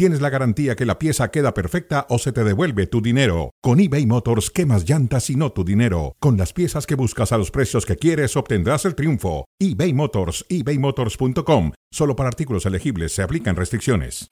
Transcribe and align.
tienes 0.00 0.22
la 0.22 0.30
garantía 0.30 0.76
que 0.76 0.86
la 0.86 0.98
pieza 0.98 1.30
queda 1.30 1.52
perfecta 1.52 2.06
o 2.08 2.18
se 2.18 2.32
te 2.32 2.42
devuelve 2.42 2.86
tu 2.86 3.02
dinero. 3.02 3.50
Con 3.60 3.80
eBay 3.80 4.06
Motors, 4.06 4.48
quemas 4.48 4.88
llantas 4.88 5.28
y 5.28 5.36
no 5.36 5.52
tu 5.52 5.62
dinero. 5.62 6.16
Con 6.20 6.38
las 6.38 6.54
piezas 6.54 6.86
que 6.86 6.94
buscas 6.94 7.32
a 7.32 7.36
los 7.36 7.50
precios 7.50 7.84
que 7.84 7.96
quieres, 7.96 8.34
obtendrás 8.34 8.86
el 8.86 8.94
triunfo. 8.94 9.44
eBay 9.58 9.92
Motors, 9.92 10.46
ebaymotors.com. 10.48 11.72
Solo 11.90 12.16
para 12.16 12.30
artículos 12.30 12.64
elegibles 12.64 13.12
se 13.12 13.20
aplican 13.22 13.56
restricciones. 13.56 14.26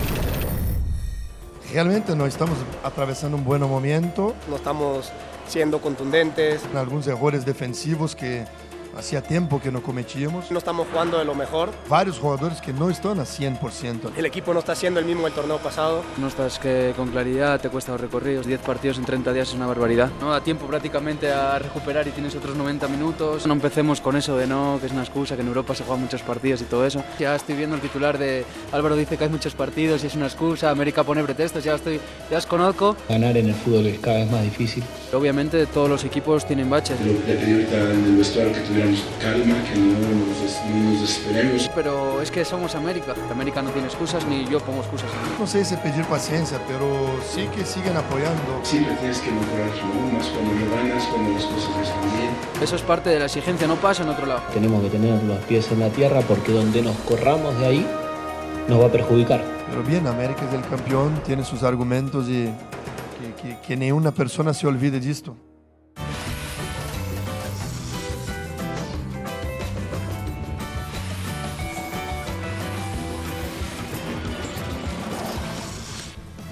Realmente 1.70 2.16
no 2.16 2.25
estamos 2.25 2.56
atravesando 2.83 3.37
un 3.37 3.45
buen 3.45 3.61
momento. 3.61 4.34
No 4.48 4.56
estamos 4.56 5.12
siendo 5.48 5.83
contundentes. 5.83 6.62
Algunos 6.75 7.06
errores 7.09 7.45
defensivos 7.45 8.16
que 8.16 8.47
hacía 8.98 9.23
tiempo 9.23 9.61
que 9.61 9.70
no 9.70 9.83
cometíamos. 9.83 10.51
No 10.51 10.59
estamos 10.59 10.88
jugando 10.91 11.19
de 11.19 11.25
lo 11.25 11.34
mejor. 11.34 11.70
Varios 11.89 12.19
jugadores 12.19 12.61
que 12.61 12.73
no 12.73 12.91
están 12.91 13.20
a 13.20 13.25
100%. 13.25 14.11
El 14.16 14.27
equipo 14.27 14.52
no 14.52 14.59
está 14.59 14.75
siendo 14.75 15.01
el 15.01 15.06
mismo 15.06 15.25
del 15.25 15.33
torneo 15.33 15.59
pasado. 15.59 16.02
No 16.16 16.27
estás 16.29 16.59
que 16.59 16.93
con 16.97 17.09
claridad, 17.11 17.61
te 17.61 17.69
cuesta 17.69 17.92
los 17.92 18.01
recorridos. 18.01 18.47
10 18.47 18.61
partidos 18.61 18.98
en 18.98 19.05
30 19.05 19.33
días 19.33 19.48
es 19.48 19.55
una 19.55 19.66
barbaridad. 19.66 20.11
No 20.20 20.30
da 20.30 20.41
tiempo 20.41 20.66
prácticamente 20.66 21.33
a 21.33 21.59
recuperar 21.59 22.06
y 22.09 22.11
tienes 22.11 22.34
otros 22.34 22.56
90 22.56 22.89
minutos. 22.89 23.47
No 23.47 23.53
empecemos 23.53 24.01
con 24.01 24.16
eso 24.16 24.37
de 24.37 24.47
no, 24.47 24.79
que 24.80 24.87
es 24.87 24.92
una 24.92 25.03
excusa, 25.03 25.37
que 25.37 25.42
en 25.42 25.48
Europa 25.48 25.75
se 25.75 25.84
juegan 25.84 26.03
muchos 26.03 26.23
partidos 26.23 26.61
y 26.62 26.65
todo 26.65 26.84
eso. 26.84 27.03
Ya 27.19 27.34
estoy 27.34 27.55
viendo 27.55 27.77
el 27.77 27.83
titular 27.83 28.19
de 28.19 28.45
Álvaro 28.73 28.97
dice 28.97 29.17
que 29.17 29.25
hay 29.25 29.30
muchos 29.30 29.55
partidos 29.55 30.03
y 30.03 30.09
es 30.09 30.15
una 30.15 30.27
excusa. 30.27 30.70
América 30.70 31.05
pone 31.05 31.23
pretextos, 31.23 31.62
ya 31.62 31.75
estoy, 31.75 32.00
ya 32.31 32.39
os 32.39 32.47
conozco. 32.47 32.97
Ganar 33.09 33.37
en 33.37 33.48
el 33.48 33.55
fútbol 33.55 33.87
es 33.87 33.98
cada 34.00 34.19
vez 34.19 34.31
más 34.31 34.42
difícil. 34.42 34.83
Obviamente 35.12 35.67
todos 35.67 35.89
los 35.89 36.05
equipos 36.05 36.47
tienen 36.47 36.69
baches. 36.69 37.00
Le 37.00 37.12
pedí 37.15 37.53
ahorita 37.53 37.92
en 37.92 38.05
el 38.05 38.17
vestuario 38.17 38.53
que 38.53 38.61
calma, 39.20 39.55
que 39.64 39.78
no 39.78 39.98
nos, 39.98 40.61
no 40.70 40.91
nos 40.91 41.00
desesperemos. 41.00 41.70
Pero 41.75 42.22
es 42.22 42.31
que 42.31 42.44
somos 42.44 42.75
América. 42.75 43.14
América 43.31 43.62
no 43.62 43.70
tiene 43.70 43.89
excusas 43.89 44.27
ni 44.27 44.47
yo 44.47 44.61
pongo 44.61 44.81
excusas. 44.81 45.08
No 45.39 45.47
sé 45.47 45.64
si 45.64 45.77
pedir 45.77 46.05
paciencia, 46.05 46.61
pero 46.67 46.86
sí 47.28 47.47
que 47.55 47.64
siguen 47.64 47.97
apoyando. 47.97 48.61
Siempre 48.62 48.94
tienes 48.97 49.19
que 49.20 49.31
mejorar, 49.31 49.70
¿no? 49.84 50.19
más 50.19 50.27
cuando 50.28 50.55
no 50.55 50.77
ganas, 50.77 51.05
cuando 51.06 51.31
las 51.33 51.44
cosas 51.44 51.89
están 51.89 52.19
bien. 52.19 52.62
Eso 52.62 52.77
es 52.77 52.83
parte 52.83 53.11
de 53.11 53.19
la 53.19 53.27
exigencia, 53.27 53.66
no 53.66 53.77
pasa 53.77 54.03
en 54.03 54.09
otro 54.09 54.27
lado. 54.27 54.42
Tenemos 54.53 54.83
que 54.83 54.91
tener 54.91 55.22
los 55.22 55.39
pies 55.44 55.70
en 55.70 55.81
la 55.81 55.89
tierra 55.91 56.20
porque 56.22 56.53
donde 56.53 56.83
nos 56.83 56.97
corramos 56.98 57.59
de 57.59 57.66
ahí 57.66 57.86
nos 58.69 58.81
va 58.81 58.86
a 58.86 58.92
perjudicar. 58.92 59.42
Pero 59.70 59.83
bien, 59.83 60.06
América 60.06 60.47
es 60.47 60.55
el 60.55 60.62
campeón, 60.69 61.20
tiene 61.25 61.44
sus 61.44 61.62
argumentos 61.62 62.28
y 62.28 62.44
que, 63.19 63.34
que, 63.42 63.59
que 63.66 63.77
ni 63.77 63.92
una 63.92 64.12
persona 64.12 64.53
se 64.55 64.66
olvide 64.66 65.00
de 65.00 65.11
esto. 65.11 65.36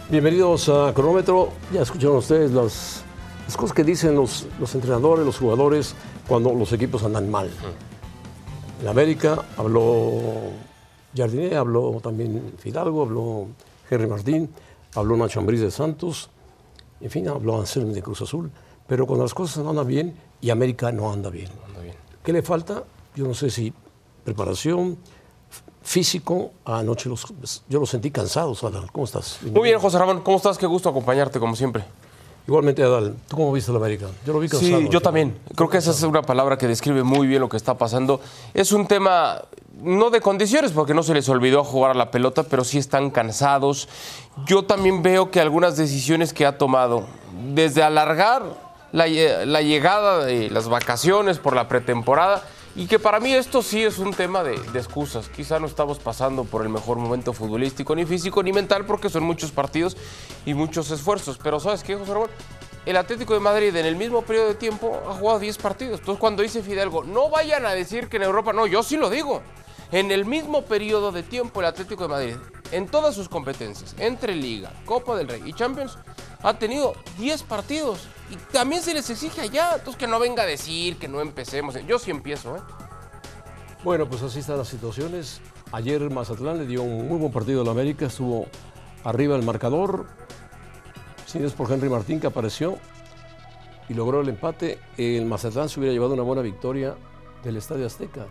Bienvenidos 0.08 0.68
a 0.68 0.92
Cronómetro. 0.94 1.48
Ya 1.72 1.82
escucharon 1.82 2.18
ustedes 2.18 2.52
las, 2.52 3.02
las 3.44 3.56
cosas 3.56 3.74
que 3.74 3.82
dicen 3.82 4.14
los, 4.14 4.46
los, 4.60 4.72
entrenadores, 4.76 5.26
los 5.26 5.36
jugadores, 5.36 5.96
cuando 6.28 6.54
los 6.54 6.72
equipos 6.72 7.02
andan 7.02 7.28
mal. 7.28 7.50
En 8.80 8.86
América 8.86 9.44
habló 9.56 10.12
Jardiné, 11.12 11.56
habló 11.56 12.00
también 12.00 12.54
Fidalgo, 12.56 13.02
habló 13.02 13.48
Henry 13.90 14.06
Martín, 14.06 14.48
habló 14.94 15.16
Nacho 15.16 15.40
Ambriz 15.40 15.60
de 15.60 15.72
Santos, 15.72 16.30
en 17.00 17.10
fin, 17.10 17.26
habló 17.26 17.58
Anselmo 17.58 17.92
de 17.92 18.00
Cruz 18.00 18.22
Azul. 18.22 18.48
Pero 18.86 19.08
cuando 19.08 19.24
las 19.24 19.34
cosas 19.34 19.64
no 19.64 19.70
andan 19.70 19.88
bien 19.88 20.14
y 20.40 20.50
América 20.50 20.92
no 20.92 21.12
anda 21.12 21.30
bien. 21.30 21.50
Anda 21.66 21.80
bien. 21.80 21.96
¿Qué 22.22 22.32
le 22.32 22.42
falta? 22.42 22.84
Yo 23.16 23.26
no 23.26 23.34
sé 23.34 23.50
si 23.50 23.74
preparación, 24.24 24.98
físico. 25.82 26.52
Anoche 26.64 27.08
los, 27.08 27.26
yo 27.68 27.80
los 27.80 27.90
sentí 27.90 28.10
cansados, 28.10 28.62
Adal. 28.64 28.90
¿Cómo 28.92 29.04
estás? 29.04 29.38
Muy 29.42 29.68
bien, 29.68 29.78
José 29.78 29.98
Ramón. 29.98 30.20
¿Cómo 30.22 30.36
estás? 30.36 30.58
Qué 30.58 30.66
gusto 30.66 30.88
acompañarte, 30.88 31.38
como 31.38 31.54
siempre. 31.56 31.84
Igualmente, 32.46 32.82
Adal. 32.82 33.16
¿Tú 33.28 33.36
cómo 33.36 33.52
viste 33.52 33.72
la 33.72 33.78
América? 33.78 34.06
Yo 34.24 34.32
lo 34.32 34.40
vi 34.40 34.48
cansado. 34.48 34.80
Sí, 34.80 34.88
yo 34.90 35.00
también. 35.00 35.36
Creo 35.54 35.68
que 35.68 35.78
esa 35.78 35.90
es 35.90 36.02
una 36.02 36.22
palabra 36.22 36.58
que 36.58 36.68
describe 36.68 37.02
muy 37.02 37.26
bien 37.26 37.40
lo 37.40 37.48
que 37.48 37.56
está 37.56 37.76
pasando. 37.76 38.20
Es 38.54 38.72
un 38.72 38.86
tema 38.86 39.42
no 39.82 40.10
de 40.10 40.20
condiciones, 40.20 40.72
porque 40.72 40.94
no 40.94 41.02
se 41.02 41.12
les 41.12 41.28
olvidó 41.28 41.62
jugar 41.62 41.90
a 41.90 41.94
la 41.94 42.10
pelota, 42.10 42.44
pero 42.44 42.64
sí 42.64 42.78
están 42.78 43.10
cansados. 43.10 43.88
Yo 44.46 44.64
también 44.64 45.02
veo 45.02 45.30
que 45.30 45.40
algunas 45.40 45.76
decisiones 45.76 46.32
que 46.32 46.46
ha 46.46 46.56
tomado, 46.56 47.04
desde 47.54 47.82
alargar 47.82 48.44
la, 48.92 49.06
la 49.06 49.62
llegada 49.62 50.24
de 50.24 50.50
las 50.50 50.68
vacaciones 50.68 51.38
por 51.38 51.54
la 51.54 51.68
pretemporada, 51.68 52.42
y 52.76 52.86
que 52.86 52.98
para 52.98 53.20
mí 53.20 53.32
esto 53.32 53.62
sí 53.62 53.82
es 53.82 53.98
un 53.98 54.12
tema 54.12 54.44
de, 54.44 54.54
excusas. 54.74 55.30
Quizá 55.30 55.58
no 55.58 55.66
estamos 55.66 55.98
pasando 55.98 56.44
por 56.44 56.60
el 56.60 56.68
mejor 56.68 56.98
momento 56.98 57.32
futbolístico, 57.32 57.96
ni 57.96 58.04
físico, 58.04 58.42
ni 58.42 58.52
mental, 58.52 58.84
porque 58.84 59.08
son 59.08 59.24
muchos 59.24 59.50
partidos 59.50 59.96
y 60.44 60.52
muchos 60.52 60.90
esfuerzos. 60.90 61.38
Pero 61.42 61.58
¿sabes 61.58 61.82
qué, 61.82 61.96
José 61.96 62.12
Ramón? 62.12 62.30
El 62.84 62.98
Atlético 62.98 63.32
de 63.32 63.40
Madrid 63.40 63.74
en 63.74 63.86
el 63.86 63.96
mismo 63.96 64.22
periodo 64.22 64.48
de 64.48 64.54
tiempo 64.54 65.00
ha 65.08 65.14
jugado 65.14 65.38
10 65.38 65.56
partidos. 65.56 66.00
Entonces 66.00 66.20
cuando 66.20 66.42
dice 66.42 66.62
Fidalgo, 66.62 67.02
no 67.02 67.30
vayan 67.30 67.64
a 67.64 67.72
decir 67.72 68.08
que 68.08 68.18
en 68.18 68.24
Europa, 68.24 68.52
no, 68.52 68.66
yo 68.66 68.82
sí 68.82 68.98
lo 68.98 69.08
digo. 69.08 69.40
En 69.90 70.10
el 70.10 70.26
mismo 70.26 70.62
periodo 70.62 71.12
de 71.12 71.22
tiempo 71.22 71.60
el 71.60 71.66
Atlético 71.66 72.02
de 72.02 72.08
Madrid, 72.08 72.36
en 72.72 72.88
todas 72.88 73.14
sus 73.14 73.28
competencias, 73.28 73.94
entre 73.98 74.34
Liga, 74.34 74.72
Copa 74.84 75.16
del 75.16 75.28
Rey 75.28 75.42
y 75.46 75.52
Champions, 75.54 75.96
ha 76.42 76.58
tenido 76.58 76.94
10 77.18 77.42
partidos. 77.44 78.06
Y 78.30 78.36
también 78.52 78.82
se 78.82 78.94
les 78.94 79.08
exige 79.08 79.40
allá. 79.40 79.72
Entonces 79.74 79.96
que 79.96 80.06
no 80.06 80.18
venga 80.18 80.42
a 80.42 80.46
decir 80.46 80.98
que 80.98 81.08
no 81.08 81.20
empecemos. 81.20 81.74
Yo 81.86 81.98
sí 81.98 82.10
empiezo, 82.10 82.56
¿eh? 82.56 82.60
Bueno, 83.84 84.08
pues 84.08 84.22
así 84.22 84.40
están 84.40 84.58
las 84.58 84.68
situaciones. 84.68 85.40
Ayer 85.72 86.10
Mazatlán 86.10 86.58
le 86.58 86.66
dio 86.66 86.82
un 86.82 87.08
muy 87.08 87.18
buen 87.18 87.32
partido 87.32 87.62
a 87.62 87.64
la 87.64 87.70
América. 87.70 88.06
Estuvo 88.06 88.46
arriba 89.04 89.36
el 89.36 89.42
marcador. 89.42 90.06
Si 91.26 91.38
es 91.38 91.52
por 91.52 91.70
Henry 91.70 91.88
Martín 91.88 92.20
que 92.20 92.26
apareció 92.26 92.78
y 93.88 93.94
logró 93.94 94.20
el 94.20 94.28
empate, 94.28 94.78
el 94.96 95.26
Mazatlán 95.26 95.68
se 95.68 95.78
hubiera 95.78 95.92
llevado 95.92 96.14
una 96.14 96.22
buena 96.22 96.42
victoria 96.42 96.96
del 97.44 97.56
Estadio 97.56 97.86
Azteca. 97.86 98.26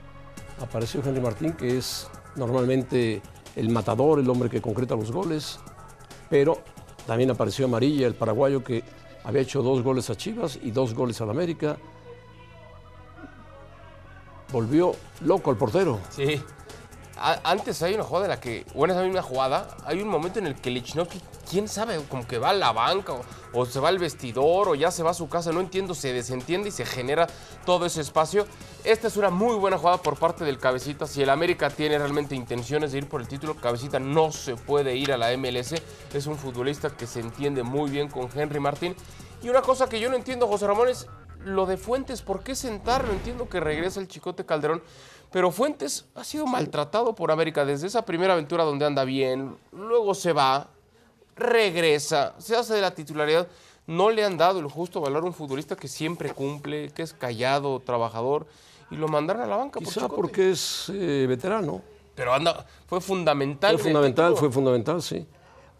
Apareció 0.61 1.01
Henry 1.05 1.21
Martín, 1.21 1.53
que 1.53 1.77
es 1.77 2.09
normalmente 2.35 3.21
el 3.55 3.69
matador, 3.69 4.19
el 4.19 4.29
hombre 4.29 4.49
que 4.49 4.61
concreta 4.61 4.95
los 4.95 5.11
goles, 5.11 5.59
pero 6.29 6.61
también 7.07 7.31
apareció 7.31 7.65
Amarilla, 7.65 8.07
el 8.07 8.15
paraguayo 8.15 8.63
que 8.63 8.83
había 9.25 9.41
hecho 9.41 9.61
dos 9.61 9.81
goles 9.81 10.09
a 10.09 10.15
Chivas 10.15 10.59
y 10.61 10.71
dos 10.71 10.93
goles 10.93 11.19
al 11.19 11.29
América. 11.29 11.77
Volvió 14.51 14.95
loco 15.21 15.49
al 15.49 15.57
portero. 15.57 15.99
Sí. 16.09 16.41
Antes 17.17 17.81
hay 17.81 17.95
una 17.95 18.03
jugada 18.03 18.25
en 18.25 18.29
la 18.31 18.39
que, 18.39 18.65
bueno, 18.75 18.93
esa 18.93 19.03
misma 19.03 19.21
jugada, 19.21 19.75
hay 19.85 20.01
un 20.01 20.09
momento 20.09 20.39
en 20.39 20.47
el 20.47 20.55
que 20.55 20.69
Lichnowsky, 20.69 21.19
quién 21.49 21.67
sabe, 21.67 21.99
como 22.09 22.27
que 22.27 22.37
va 22.37 22.49
a 22.49 22.53
la 22.53 22.71
banca 22.71 23.13
o, 23.53 23.65
se 23.65 23.79
va 23.79 23.89
al 23.89 23.99
vestidor 23.99 24.67
o 24.67 24.75
ya 24.75 24.91
se 24.91 25.03
va 25.03 25.11
a 25.11 25.13
su 25.13 25.29
casa, 25.29 25.51
no 25.51 25.61
entiendo, 25.61 25.93
se 25.93 26.11
desentiende 26.11 26.69
y 26.69 26.71
se 26.71 26.85
genera 26.85 27.27
todo 27.65 27.85
ese 27.85 28.01
espacio. 28.01 28.45
Esta 28.83 29.07
es 29.07 29.17
una 29.17 29.29
muy 29.29 29.55
buena 29.55 29.77
jugada 29.77 29.97
por 29.97 30.17
parte 30.17 30.43
del 30.43 30.57
Cabecita. 30.57 31.07
Si 31.07 31.21
el 31.21 31.29
América 31.29 31.69
tiene 31.69 31.97
realmente 31.97 32.35
intenciones 32.35 32.91
de 32.91 32.99
ir 32.99 33.07
por 33.07 33.21
el 33.21 33.27
título, 33.27 33.55
Cabecita 33.55 33.99
no 33.99 34.31
se 34.31 34.55
puede 34.55 34.95
ir 34.95 35.13
a 35.13 35.17
la 35.17 35.35
MLS. 35.37 35.75
Es 36.13 36.27
un 36.27 36.37
futbolista 36.37 36.89
que 36.89 37.07
se 37.07 37.21
entiende 37.21 37.63
muy 37.63 37.89
bien 37.89 38.09
con 38.09 38.29
Henry 38.33 38.59
Martín. 38.59 38.95
Y 39.41 39.49
una 39.49 39.61
cosa 39.61 39.87
que 39.87 39.99
yo 39.99 40.09
no 40.09 40.15
entiendo, 40.15 40.47
José 40.47 40.67
Ramón, 40.67 40.89
es 40.89 41.07
lo 41.43 41.65
de 41.65 41.77
Fuentes. 41.77 42.21
¿Por 42.21 42.43
qué 42.43 42.55
sentarlo? 42.55 43.13
Entiendo 43.13 43.47
que 43.47 43.59
regresa 43.59 43.99
el 43.99 44.07
Chicote 44.07 44.45
Calderón. 44.45 44.81
Pero 45.31 45.51
Fuentes 45.51 46.05
ha 46.15 46.23
sido 46.23 46.45
maltratado 46.45 47.13
por 47.13 47.31
América 47.31 47.65
desde 47.65 47.87
esa 47.87 48.05
primera 48.05 48.33
aventura 48.33 48.63
donde 48.63 48.85
anda 48.85 49.03
bien, 49.03 49.57
luego 49.71 50.13
se 50.13 50.31
va, 50.31 50.69
regresa, 51.35 52.33
se 52.37 52.55
hace 52.55 52.73
de 52.73 52.81
la 52.81 52.91
titularidad. 52.91 53.47
No 53.87 54.09
le 54.09 54.23
han 54.23 54.37
dado 54.37 54.59
el 54.59 54.67
justo 54.67 54.99
valor 54.99 55.23
a 55.23 55.27
un 55.27 55.33
futbolista 55.33 55.75
que 55.75 55.87
siempre 55.87 56.31
cumple, 56.31 56.89
que 56.89 57.03
es 57.03 57.13
callado, 57.13 57.79
trabajador, 57.79 58.47
y 58.89 58.95
lo 58.95 59.07
mandaron 59.07 59.43
a 59.43 59.47
la 59.47 59.57
banca. 59.57 59.79
Quizá 59.79 60.07
por 60.07 60.15
porque 60.15 60.51
es 60.51 60.89
eh, 60.93 61.25
veterano. 61.27 61.81
Pero 62.15 62.33
anda, 62.33 62.65
fue 62.87 63.01
fundamental. 63.01 63.77
Fue 63.77 63.91
fundamental, 63.91 64.35
fue 64.35 64.51
fundamental, 64.51 65.01
sí. 65.01 65.25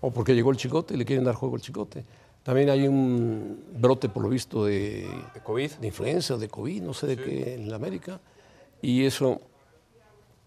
O 0.02 0.12
porque 0.12 0.36
llegó 0.36 0.52
el 0.52 0.58
chicote 0.58 0.94
y 0.94 0.98
le 0.98 1.06
quieren 1.06 1.26
dar 1.26 1.36
juego 1.36 1.56
al 1.56 1.62
chicote. 1.62 2.06
También 2.44 2.70
hay 2.70 2.88
un 2.88 3.64
brote, 3.74 4.08
por 4.08 4.22
lo 4.22 4.30
visto, 4.30 4.66
de, 4.66 5.10
¿De 5.34 5.40
COVID. 5.42 5.72
De 5.72 5.88
influenza, 5.88 6.38
de 6.38 6.48
COVID, 6.48 6.84
no 6.84 6.94
sé 6.94 7.08
de 7.08 7.16
sí. 7.16 7.22
qué, 7.24 7.56
en 7.56 7.70
la 7.70 7.78
América. 7.78 8.20
Y 8.84 9.04
eso 9.04 9.42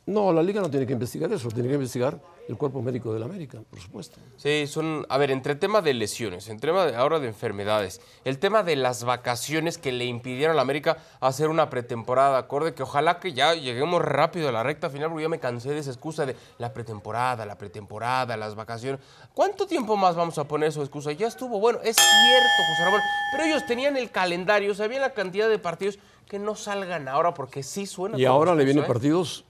No, 0.07 0.33
la 0.33 0.43
liga 0.43 0.61
no 0.61 0.71
tiene 0.71 0.87
que 0.87 0.93
investigar 0.93 1.33
eso, 1.33 1.49
tiene 1.49 1.69
que 1.69 1.75
investigar 1.75 2.21
el 2.49 2.57
cuerpo 2.57 2.81
médico 2.81 3.13
de 3.13 3.21
la 3.21 3.27
América, 3.27 3.61
por 3.69 3.79
supuesto. 3.79 4.19
Sí, 4.37 4.67
son, 4.67 5.05
a 5.11 5.19
ver, 5.19 5.31
entre 5.31 5.53
el 5.53 5.59
tema 5.59 5.83
de 5.83 5.93
lesiones, 5.93 6.49
el 6.49 6.59
tema 6.61 6.87
de, 6.87 6.97
ahora 6.97 7.21
de 7.21 7.29
enfermedades, 7.29 8.01
el 8.25 8.39
tema 8.39 8.63
de 8.63 8.75
las 8.75 9.05
vacaciones 9.05 9.77
que 9.77 9.93
le 9.93 10.07
impidieron 10.07 10.55
a 10.55 10.57
la 10.57 10.63
América 10.63 10.97
hacer 11.21 11.51
una 11.51 11.69
pretemporada 11.69 12.39
acorde, 12.39 12.73
que 12.73 12.83
ojalá 12.83 13.21
que 13.21 13.35
ya 13.35 13.55
lleguemos 13.55 14.01
rápido 14.01 14.49
a 14.49 14.53
la 14.53 14.63
recta 14.63 14.89
final, 14.89 15.11
porque 15.11 15.25
ya 15.25 15.29
me 15.29 15.39
cansé 15.39 15.71
de 15.73 15.81
esa 15.81 15.91
excusa 15.91 16.25
de 16.25 16.37
la 16.57 16.73
pretemporada, 16.73 17.45
la 17.45 17.59
pretemporada, 17.59 18.35
las 18.39 18.55
vacaciones. 18.55 19.01
¿Cuánto 19.35 19.67
tiempo 19.67 19.99
más 19.99 20.17
vamos 20.17 20.39
a 20.39 20.45
poner 20.45 20.71
esa 20.71 20.81
excusa? 20.81 21.13
Ya 21.13 21.27
estuvo, 21.27 21.61
bueno, 21.61 21.81
es 21.85 21.97
cierto, 21.97 22.63
José 22.71 22.85
Ramón, 22.85 23.01
pero 23.33 23.45
ellos 23.45 23.67
tenían 23.67 23.99
el 23.99 24.11
calendario, 24.11 24.75
sabían 24.75 25.03
la 25.03 25.13
cantidad 25.13 25.51
de 25.51 25.59
partidos 25.59 25.99
que 26.27 26.39
no 26.39 26.55
salgan 26.55 27.09
ahora, 27.09 27.35
porque 27.35 27.63
sí 27.63 27.85
suena. 27.87 28.19
Y 28.19 28.25
ahora 28.25 28.55
le 28.55 28.65
vienen 28.65 28.85
¿eh? 28.85 28.87
partidos 28.87 29.45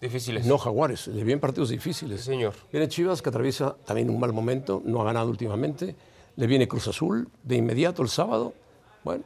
Difíciles. 0.00 0.46
No 0.46 0.58
Jaguares, 0.58 1.08
le 1.08 1.24
vienen 1.24 1.40
partidos 1.40 1.70
difíciles. 1.70 2.20
Sí, 2.20 2.26
señor. 2.26 2.54
Viene 2.70 2.88
Chivas, 2.88 3.20
que 3.20 3.30
atraviesa 3.30 3.76
también 3.84 4.10
un 4.10 4.20
mal 4.20 4.32
momento, 4.32 4.80
no 4.84 5.00
ha 5.00 5.04
ganado 5.04 5.28
últimamente. 5.28 5.96
Le 6.36 6.46
viene 6.46 6.68
Cruz 6.68 6.86
Azul, 6.86 7.28
de 7.42 7.56
inmediato 7.56 8.02
el 8.02 8.08
sábado. 8.08 8.54
Bueno, 9.02 9.24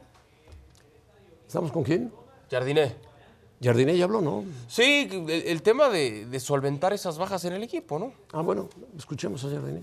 ¿estamos 1.47 1.71
con 1.71 1.83
quién? 1.83 2.11
Jardiné. 2.49 2.95
Jardiné 3.61 3.95
ya 3.95 4.05
habló, 4.05 4.19
¿no? 4.19 4.43
Sí, 4.67 5.07
el, 5.11 5.29
el 5.29 5.61
tema 5.61 5.89
de, 5.89 6.25
de 6.25 6.39
solventar 6.39 6.91
esas 6.91 7.17
bajas 7.17 7.45
en 7.45 7.53
el 7.53 7.63
equipo, 7.63 7.99
¿no? 7.99 8.13
Ah, 8.31 8.41
bueno, 8.41 8.67
escuchemos 8.97 9.45
a 9.45 9.49
Jardiné. 9.49 9.81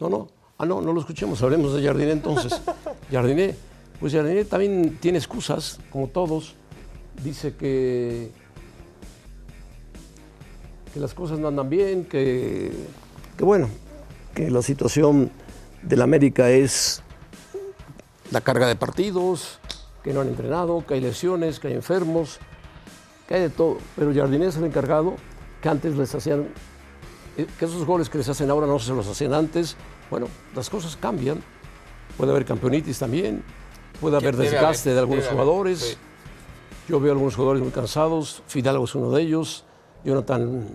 No, 0.00 0.08
no, 0.08 0.28
ah, 0.58 0.66
no, 0.66 0.80
no 0.80 0.92
lo 0.92 1.00
escuchemos, 1.00 1.42
hablemos 1.42 1.72
de 1.74 1.82
Jardiné 1.84 2.12
entonces. 2.12 2.60
Jardiné, 3.10 3.54
pues 4.00 4.12
Jardiné 4.12 4.44
también 4.44 4.98
tiene 5.00 5.18
excusas, 5.18 5.78
como 5.90 6.08
todos. 6.08 6.54
Dice 7.22 7.56
que, 7.56 8.30
que 10.98 11.02
las 11.02 11.14
cosas 11.14 11.38
no 11.38 11.46
andan 11.46 11.70
bien, 11.70 12.04
que, 12.04 12.72
que 13.36 13.44
bueno, 13.44 13.68
que 14.34 14.50
la 14.50 14.62
situación 14.62 15.30
del 15.82 16.02
América 16.02 16.50
es 16.50 17.04
la 18.32 18.40
carga 18.40 18.66
de 18.66 18.74
partidos, 18.74 19.60
que 20.02 20.12
no 20.12 20.22
han 20.22 20.28
entrenado, 20.28 20.84
que 20.84 20.94
hay 20.94 21.00
lesiones, 21.00 21.60
que 21.60 21.68
hay 21.68 21.74
enfermos, 21.74 22.40
que 23.28 23.36
hay 23.36 23.42
de 23.42 23.50
todo. 23.50 23.78
Pero 23.94 24.12
Jardiné 24.12 24.46
es 24.46 24.56
el 24.56 24.64
encargado 24.64 25.14
que 25.62 25.68
antes 25.68 25.96
les 25.96 26.12
hacían, 26.16 26.48
eh, 27.36 27.46
que 27.60 27.64
esos 27.64 27.84
goles 27.86 28.08
que 28.08 28.18
les 28.18 28.28
hacen 28.28 28.50
ahora 28.50 28.66
no 28.66 28.80
se 28.80 28.92
los 28.92 29.06
hacían 29.06 29.34
antes. 29.34 29.76
Bueno, 30.10 30.26
las 30.56 30.68
cosas 30.68 30.96
cambian. 30.96 31.40
Puede 32.16 32.32
haber 32.32 32.44
campeonitis 32.44 32.98
también, 32.98 33.44
puede 34.00 34.16
haber 34.16 34.36
desgaste 34.36 34.94
de 34.94 34.98
algunos 34.98 35.28
jugadores. 35.28 35.96
Yo 36.88 36.98
veo 36.98 37.12
algunos 37.12 37.36
jugadores 37.36 37.62
muy 37.62 37.70
cansados, 37.70 38.42
Fidalgo 38.48 38.84
es 38.84 38.94
uno 38.96 39.12
de 39.12 39.22
ellos, 39.22 39.64
Jonathan 40.04 40.66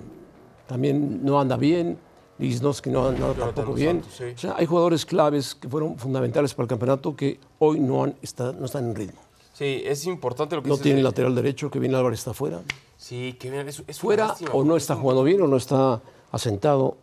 también 0.68 1.24
no 1.24 1.40
anda 1.40 1.58
bien, 1.58 1.98
Lichnowsky 2.40 2.90
no 2.90 3.08
anda 3.08 3.34
tampoco 3.34 3.74
bien. 3.74 4.02
Santos, 4.02 4.16
sí. 4.18 4.24
O 4.36 4.38
sea, 4.38 4.56
hay 4.58 4.66
jugadores 4.66 5.06
claves 5.06 5.56
que 5.56 5.70
fueron 5.70 5.98
fundamentales 5.98 6.54
para 6.54 6.64
el 6.66 6.70
campeonato 6.70 7.16
que 7.16 7.40
hoy 7.60 7.80
no, 7.80 8.04
han, 8.04 8.16
está- 8.22 8.52
no 8.52 8.66
están 8.66 8.86
en 8.90 8.96
ritmo. 8.96 9.20
Sí, 9.54 9.84
es 9.86 10.06
importante 10.08 10.56
lo 10.56 10.64
que 10.64 10.70
No 10.70 10.78
tiene 10.78 10.98
de- 10.98 11.04
lateral 11.04 11.36
derecho, 11.36 11.70
que 11.70 11.78
bien 11.80 11.94
Álvarez 11.94 12.20
está 12.20 12.34
fuera. 12.34 12.62
Sí, 12.98 13.36
que 13.40 13.52
bien, 13.52 13.68
es, 13.68 13.84
Fuera 14.00 14.28
lástima, 14.28 14.52
o 14.54 14.64
no 14.64 14.76
está 14.76 14.96
jugando 14.96 15.24
bien 15.24 15.42
o 15.42 15.48
no 15.48 15.58
está 15.58 16.02
asentado 16.32 16.98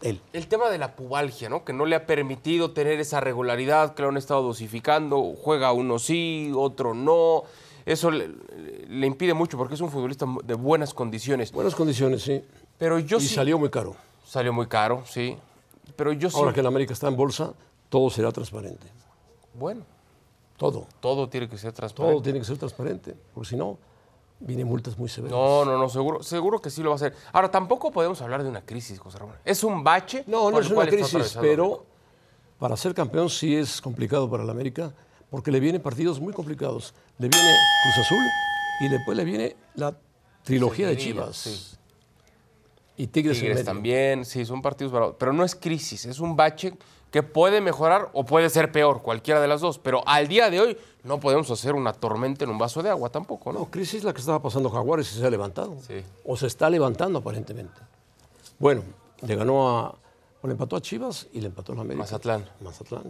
él. 0.00 0.20
El 0.32 0.46
tema 0.48 0.70
de 0.70 0.78
la 0.78 0.96
pubalgia, 0.96 1.48
¿no? 1.50 1.64
Que 1.64 1.72
no 1.74 1.84
le 1.84 1.94
ha 1.96 2.06
permitido 2.06 2.70
tener 2.70 2.98
esa 2.98 3.20
regularidad, 3.20 3.94
que 3.94 4.02
lo 4.02 4.08
han 4.08 4.16
estado 4.16 4.42
dosificando. 4.42 5.34
Juega 5.36 5.72
uno 5.72 5.98
sí, 5.98 6.50
otro 6.56 6.94
no. 6.94 7.44
Eso 7.84 8.10
le, 8.10 8.28
le 8.88 9.06
impide 9.06 9.34
mucho 9.34 9.56
porque 9.58 9.74
es 9.74 9.80
un 9.80 9.90
futbolista 9.90 10.26
de 10.44 10.54
buenas 10.54 10.94
condiciones. 10.94 11.52
Buenas 11.52 11.74
condiciones, 11.74 12.22
sí. 12.22 12.42
Pero 12.78 12.98
yo 12.98 13.18
y 13.18 13.20
sí. 13.20 13.34
salió 13.34 13.58
muy 13.58 13.70
caro. 13.70 13.96
Salió 14.26 14.52
muy 14.52 14.66
caro, 14.66 15.02
sí. 15.06 15.36
Pero 15.96 16.12
yo 16.12 16.30
sí. 16.30 16.36
Ahora 16.38 16.52
que 16.52 16.60
el 16.60 16.66
América 16.66 16.92
está 16.92 17.08
en 17.08 17.16
bolsa, 17.16 17.52
todo 17.88 18.08
será 18.10 18.32
transparente. 18.32 18.86
Bueno, 19.54 19.82
Todo. 20.56 20.86
todo 21.00 21.28
tiene 21.28 21.48
que 21.48 21.58
ser 21.58 21.72
transparente. 21.72 22.14
Todo 22.14 22.22
tiene 22.22 22.38
que 22.38 22.44
ser 22.44 22.56
transparente, 22.56 23.14
porque 23.34 23.50
si 23.50 23.56
no, 23.56 23.76
vienen 24.40 24.66
multas 24.66 24.96
muy 24.96 25.08
severas. 25.08 25.36
No, 25.36 25.64
no, 25.64 25.76
no, 25.76 25.88
seguro, 25.88 26.22
seguro 26.22 26.60
que 26.60 26.70
sí 26.70 26.82
lo 26.82 26.90
va 26.90 26.94
a 26.94 26.96
hacer. 26.96 27.14
Ahora, 27.32 27.50
tampoco 27.50 27.90
podemos 27.90 28.20
hablar 28.22 28.42
de 28.42 28.48
una 28.48 28.62
crisis, 28.62 28.98
José 28.98 29.18
Ramón. 29.18 29.36
Es 29.44 29.62
un 29.62 29.84
bache. 29.84 30.24
No, 30.26 30.50
no 30.50 30.60
es 30.60 30.70
una 30.70 30.86
crisis, 30.86 31.36
pero 31.40 31.84
para 32.58 32.76
ser 32.76 32.94
campeón 32.94 33.28
sí 33.28 33.54
es 33.54 33.80
complicado 33.80 34.30
para 34.30 34.44
el 34.44 34.50
América, 34.50 34.92
porque 35.32 35.50
le 35.50 35.60
vienen 35.60 35.80
partidos 35.80 36.20
muy 36.20 36.34
complicados. 36.34 36.92
Le 37.18 37.26
viene 37.26 37.48
Cruz 37.82 38.04
Azul 38.04 38.22
y 38.80 38.88
después 38.90 39.16
le 39.16 39.24
viene 39.24 39.56
la 39.74 39.96
trilogía 40.44 40.86
de 40.86 40.96
Chivas. 40.98 41.36
sí. 41.36 41.68
Y 42.98 43.06
Tigres, 43.06 43.40
Tigres 43.40 43.64
también, 43.64 44.26
sí, 44.26 44.44
son 44.44 44.60
partidos 44.60 44.92
bravos. 44.92 45.16
Pero 45.18 45.32
no 45.32 45.42
es 45.42 45.54
crisis, 45.54 46.04
es 46.04 46.20
un 46.20 46.36
bache 46.36 46.74
que 47.10 47.22
puede 47.22 47.62
mejorar 47.62 48.10
o 48.12 48.26
puede 48.26 48.50
ser 48.50 48.70
peor, 48.70 49.00
cualquiera 49.00 49.40
de 49.40 49.48
las 49.48 49.62
dos. 49.62 49.78
Pero 49.78 50.06
al 50.06 50.28
día 50.28 50.50
de 50.50 50.60
hoy 50.60 50.76
no 51.02 51.18
podemos 51.18 51.50
hacer 51.50 51.72
una 51.72 51.94
tormenta 51.94 52.44
en 52.44 52.50
un 52.50 52.58
vaso 52.58 52.82
de 52.82 52.90
agua 52.90 53.08
tampoco, 53.08 53.54
¿no? 53.54 53.60
No, 53.60 53.70
crisis 53.70 54.04
la 54.04 54.12
que 54.12 54.20
estaba 54.20 54.42
pasando 54.42 54.68
Jaguares 54.68 55.10
y 55.12 55.18
se 55.18 55.26
ha 55.26 55.30
levantado. 55.30 55.78
Sí. 55.86 56.04
O 56.26 56.36
se 56.36 56.46
está 56.46 56.68
levantando 56.68 57.20
aparentemente. 57.20 57.80
Bueno, 58.58 58.82
le 59.22 59.34
ganó 59.34 59.70
a. 59.70 59.94
o 60.42 60.46
le 60.46 60.52
empató 60.52 60.76
a 60.76 60.82
Chivas 60.82 61.26
y 61.32 61.40
le 61.40 61.46
empató 61.46 61.72
a 61.72 61.76
la 61.76 61.80
América. 61.80 62.02
Mazatlán. 62.02 62.44
Mazatlán. 62.60 63.04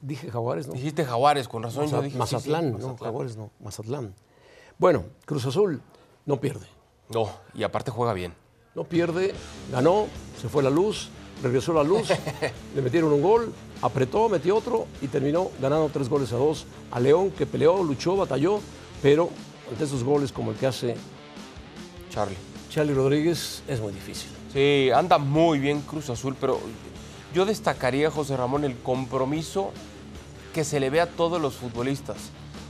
Dije 0.00 0.30
Jaguares, 0.30 0.66
¿no? 0.68 0.74
Dijiste 0.74 1.04
Jaguares, 1.04 1.48
con 1.48 1.62
razón. 1.62 1.84
Maza- 1.84 1.96
yo 1.96 2.02
dije, 2.02 2.12
sí, 2.12 2.14
sí, 2.14 2.18
Mazatlán, 2.34 2.78
no, 2.78 2.96
Jaguares 2.96 3.36
no, 3.36 3.50
Mazatlán. 3.60 4.14
Bueno, 4.78 5.04
Cruz 5.24 5.44
Azul 5.46 5.82
no 6.26 6.40
pierde. 6.40 6.66
No, 7.10 7.28
y 7.54 7.62
aparte 7.62 7.90
juega 7.90 8.12
bien. 8.12 8.34
No 8.74 8.84
pierde, 8.84 9.34
ganó, 9.72 10.06
se 10.40 10.48
fue 10.48 10.62
la 10.62 10.70
luz, 10.70 11.08
regresó 11.42 11.72
la 11.72 11.82
luz, 11.82 12.08
le 12.76 12.82
metieron 12.82 13.12
un 13.12 13.22
gol, 13.22 13.52
apretó, 13.82 14.28
metió 14.28 14.56
otro 14.56 14.86
y 15.00 15.08
terminó 15.08 15.50
ganando 15.60 15.88
tres 15.88 16.08
goles 16.08 16.32
a 16.32 16.36
dos 16.36 16.66
a 16.92 17.00
León, 17.00 17.30
que 17.32 17.44
peleó, 17.46 17.82
luchó, 17.82 18.14
batalló, 18.16 18.60
pero 19.02 19.30
ante 19.70 19.84
esos 19.84 20.04
goles 20.04 20.30
como 20.30 20.52
el 20.52 20.56
que 20.56 20.66
hace 20.68 20.94
Charlie. 22.10 22.36
Charlie 22.70 22.94
Rodríguez 22.94 23.62
es 23.66 23.80
muy 23.80 23.92
difícil. 23.92 24.30
Sí, 24.52 24.90
anda 24.94 25.18
muy 25.18 25.58
bien 25.58 25.80
Cruz 25.80 26.08
Azul, 26.10 26.36
pero 26.40 26.60
yo 27.34 27.44
destacaría, 27.44 28.10
José 28.10 28.36
Ramón, 28.36 28.64
el 28.64 28.76
compromiso 28.76 29.70
que 30.54 30.64
se 30.64 30.80
le 30.80 30.90
ve 30.90 31.00
a 31.00 31.06
todos 31.06 31.40
los 31.40 31.54
futbolistas. 31.54 32.16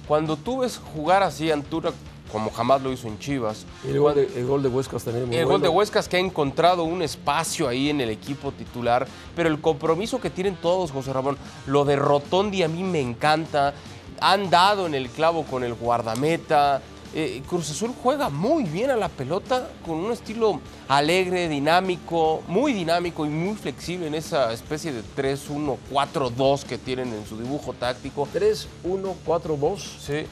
Cuando 0.06 0.36
tú 0.36 0.58
ves 0.58 0.80
jugar 0.94 1.22
así 1.22 1.50
a 1.50 1.54
Antuna, 1.54 1.90
como 2.32 2.50
jamás 2.50 2.82
lo 2.82 2.92
hizo 2.92 3.08
en 3.08 3.18
Chivas, 3.18 3.64
Y 3.86 3.90
el 3.90 4.00
gol 4.00 4.14
de, 4.14 4.30
el 4.36 4.46
gol 4.46 4.62
de 4.62 4.68
Huescas 4.68 5.04
también 5.04 5.28
muy 5.28 5.36
el 5.36 5.46
gol 5.46 5.60
de. 5.60 5.68
Huescas 5.68 6.08
que 6.08 6.16
ha 6.16 6.20
encontrado 6.20 6.84
un 6.84 7.02
espacio 7.02 7.68
ahí 7.68 7.90
en 7.90 8.00
el 8.00 8.10
equipo 8.10 8.52
titular, 8.52 9.06
pero 9.34 9.48
el 9.48 9.60
compromiso 9.60 10.20
que 10.20 10.30
tienen 10.30 10.56
todos, 10.56 10.90
José 10.90 11.12
Ramón, 11.12 11.38
lo 11.66 11.84
de 11.84 11.96
Rotondi 11.96 12.62
a 12.62 12.68
mí 12.68 12.82
me 12.82 13.00
encanta, 13.00 13.74
han 14.20 14.50
dado 14.50 14.86
en 14.86 14.94
el 14.94 15.08
clavo 15.08 15.44
con 15.44 15.64
el 15.64 15.74
guardameta, 15.74 16.82
eh, 17.14 17.42
Cruz 17.48 17.70
Azul 17.70 17.92
juega 18.02 18.28
muy 18.28 18.64
bien 18.64 18.90
a 18.90 18.96
la 18.96 19.08
pelota, 19.08 19.70
con 19.84 19.96
un 19.96 20.12
estilo 20.12 20.60
alegre, 20.88 21.48
dinámico, 21.48 22.42
muy 22.48 22.72
dinámico 22.72 23.24
y 23.26 23.28
muy 23.28 23.54
flexible 23.56 24.06
en 24.06 24.14
esa 24.14 24.52
especie 24.52 24.92
de 24.92 25.02
3-1-4-2 25.16 26.64
que 26.64 26.78
tienen 26.78 27.12
en 27.12 27.26
su 27.26 27.38
dibujo 27.38 27.72
táctico. 27.72 28.28
3, 28.32 28.68
1, 28.84 29.14
4, 29.24 29.56
2. 29.56 29.96
Sí, 30.00 30.26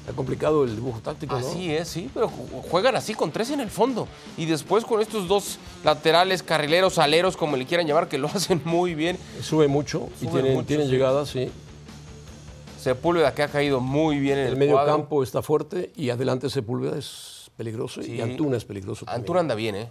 Está 0.00 0.12
complicado 0.16 0.64
el 0.64 0.74
dibujo 0.74 0.98
táctico, 1.00 1.38
¿no? 1.38 1.46
Así 1.46 1.70
es, 1.72 1.86
sí, 1.88 2.10
pero 2.14 2.28
ju- 2.28 2.62
juegan 2.70 2.96
así 2.96 3.12
con 3.14 3.30
tres 3.30 3.50
en 3.50 3.60
el 3.60 3.70
fondo. 3.70 4.08
Y 4.38 4.46
después 4.46 4.84
con 4.84 5.00
estos 5.02 5.28
dos 5.28 5.58
laterales, 5.84 6.42
carrileros, 6.42 6.98
aleros, 6.98 7.36
como 7.36 7.56
le 7.56 7.66
quieran 7.66 7.86
llamar, 7.86 8.08
que 8.08 8.16
lo 8.18 8.26
hacen 8.34 8.60
muy 8.64 8.94
bien. 8.94 9.18
Sube 9.42 9.68
mucho 9.68 10.08
y 10.20 10.26
tienen, 10.26 10.54
mucho, 10.54 10.66
tienen 10.66 10.86
sí. 10.86 10.92
llegadas, 10.92 11.28
sí. 11.28 11.50
Sepúlveda 12.80 13.34
que 13.34 13.42
ha 13.42 13.48
caído 13.48 13.80
muy 13.80 14.18
bien 14.18 14.38
en 14.38 14.46
el, 14.46 14.52
El 14.54 14.58
medio 14.58 14.72
cuadro. 14.74 14.96
campo 14.96 15.22
está 15.22 15.42
fuerte 15.42 15.92
y 15.96 16.10
adelante 16.10 16.48
Sepúlveda 16.50 16.96
es 16.98 17.50
peligroso 17.56 18.02
Sí. 18.02 18.12
y 18.12 18.20
Antuna 18.20 18.56
es 18.56 18.64
peligroso 18.64 19.04
también. 19.04 19.20
Antuna 19.22 19.40
anda 19.40 19.54
bien, 19.54 19.74
¿eh? 19.76 19.90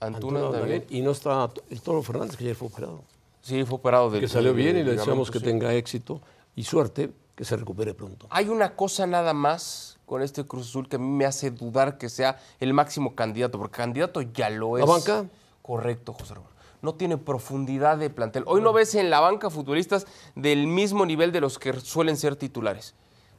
Antuna, 0.00 0.16
Antuna 0.40 0.46
anda 0.46 0.58
bien. 0.66 0.84
bien. 0.88 1.00
Y 1.00 1.02
no 1.04 1.10
está 1.10 1.50
el 1.70 1.80
Toro 1.82 2.02
Fernández, 2.02 2.36
que 2.36 2.44
ayer 2.44 2.54
fue 2.56 2.68
operado. 2.68 3.02
Sí, 3.42 3.64
fue 3.64 3.76
operado 3.76 4.10
del 4.10 4.20
Que 4.20 4.28
salió 4.28 4.54
bien 4.54 4.76
y 4.76 4.84
le 4.84 4.92
deseamos 4.92 5.30
que 5.30 5.38
sí. 5.38 5.44
tenga 5.44 5.74
éxito 5.74 6.20
y 6.54 6.64
suerte, 6.64 7.10
que 7.34 7.44
se 7.44 7.56
recupere 7.56 7.94
pronto. 7.94 8.26
Hay 8.30 8.48
una 8.48 8.74
cosa 8.76 9.06
nada 9.06 9.32
más 9.32 9.98
con 10.06 10.22
este 10.22 10.44
Cruz 10.44 10.68
Azul 10.68 10.88
que 10.88 10.96
a 10.96 10.98
mí 10.98 11.06
me 11.06 11.24
hace 11.24 11.50
dudar 11.50 11.98
que 11.98 12.08
sea 12.08 12.38
el 12.60 12.72
máximo 12.74 13.14
candidato, 13.14 13.58
porque 13.58 13.76
candidato 13.76 14.22
ya 14.22 14.50
lo 14.50 14.76
es. 14.78 14.84
¿La 14.86 14.92
banca? 14.92 15.26
Correcto, 15.62 16.12
José 16.14 16.34
Ramón. 16.34 16.50
No 16.82 16.94
tiene 16.94 17.16
profundidad 17.18 17.98
de 17.98 18.10
plantel. 18.10 18.44
Hoy 18.46 18.60
no 18.60 18.72
ves 18.72 18.94
en 18.94 19.10
la 19.10 19.20
banca 19.20 19.50
futbolistas 19.50 20.06
del 20.36 20.66
mismo 20.66 21.04
nivel 21.06 21.32
de 21.32 21.40
los 21.40 21.58
que 21.58 21.72
suelen 21.80 22.16
ser 22.16 22.36
titulares. 22.36 22.94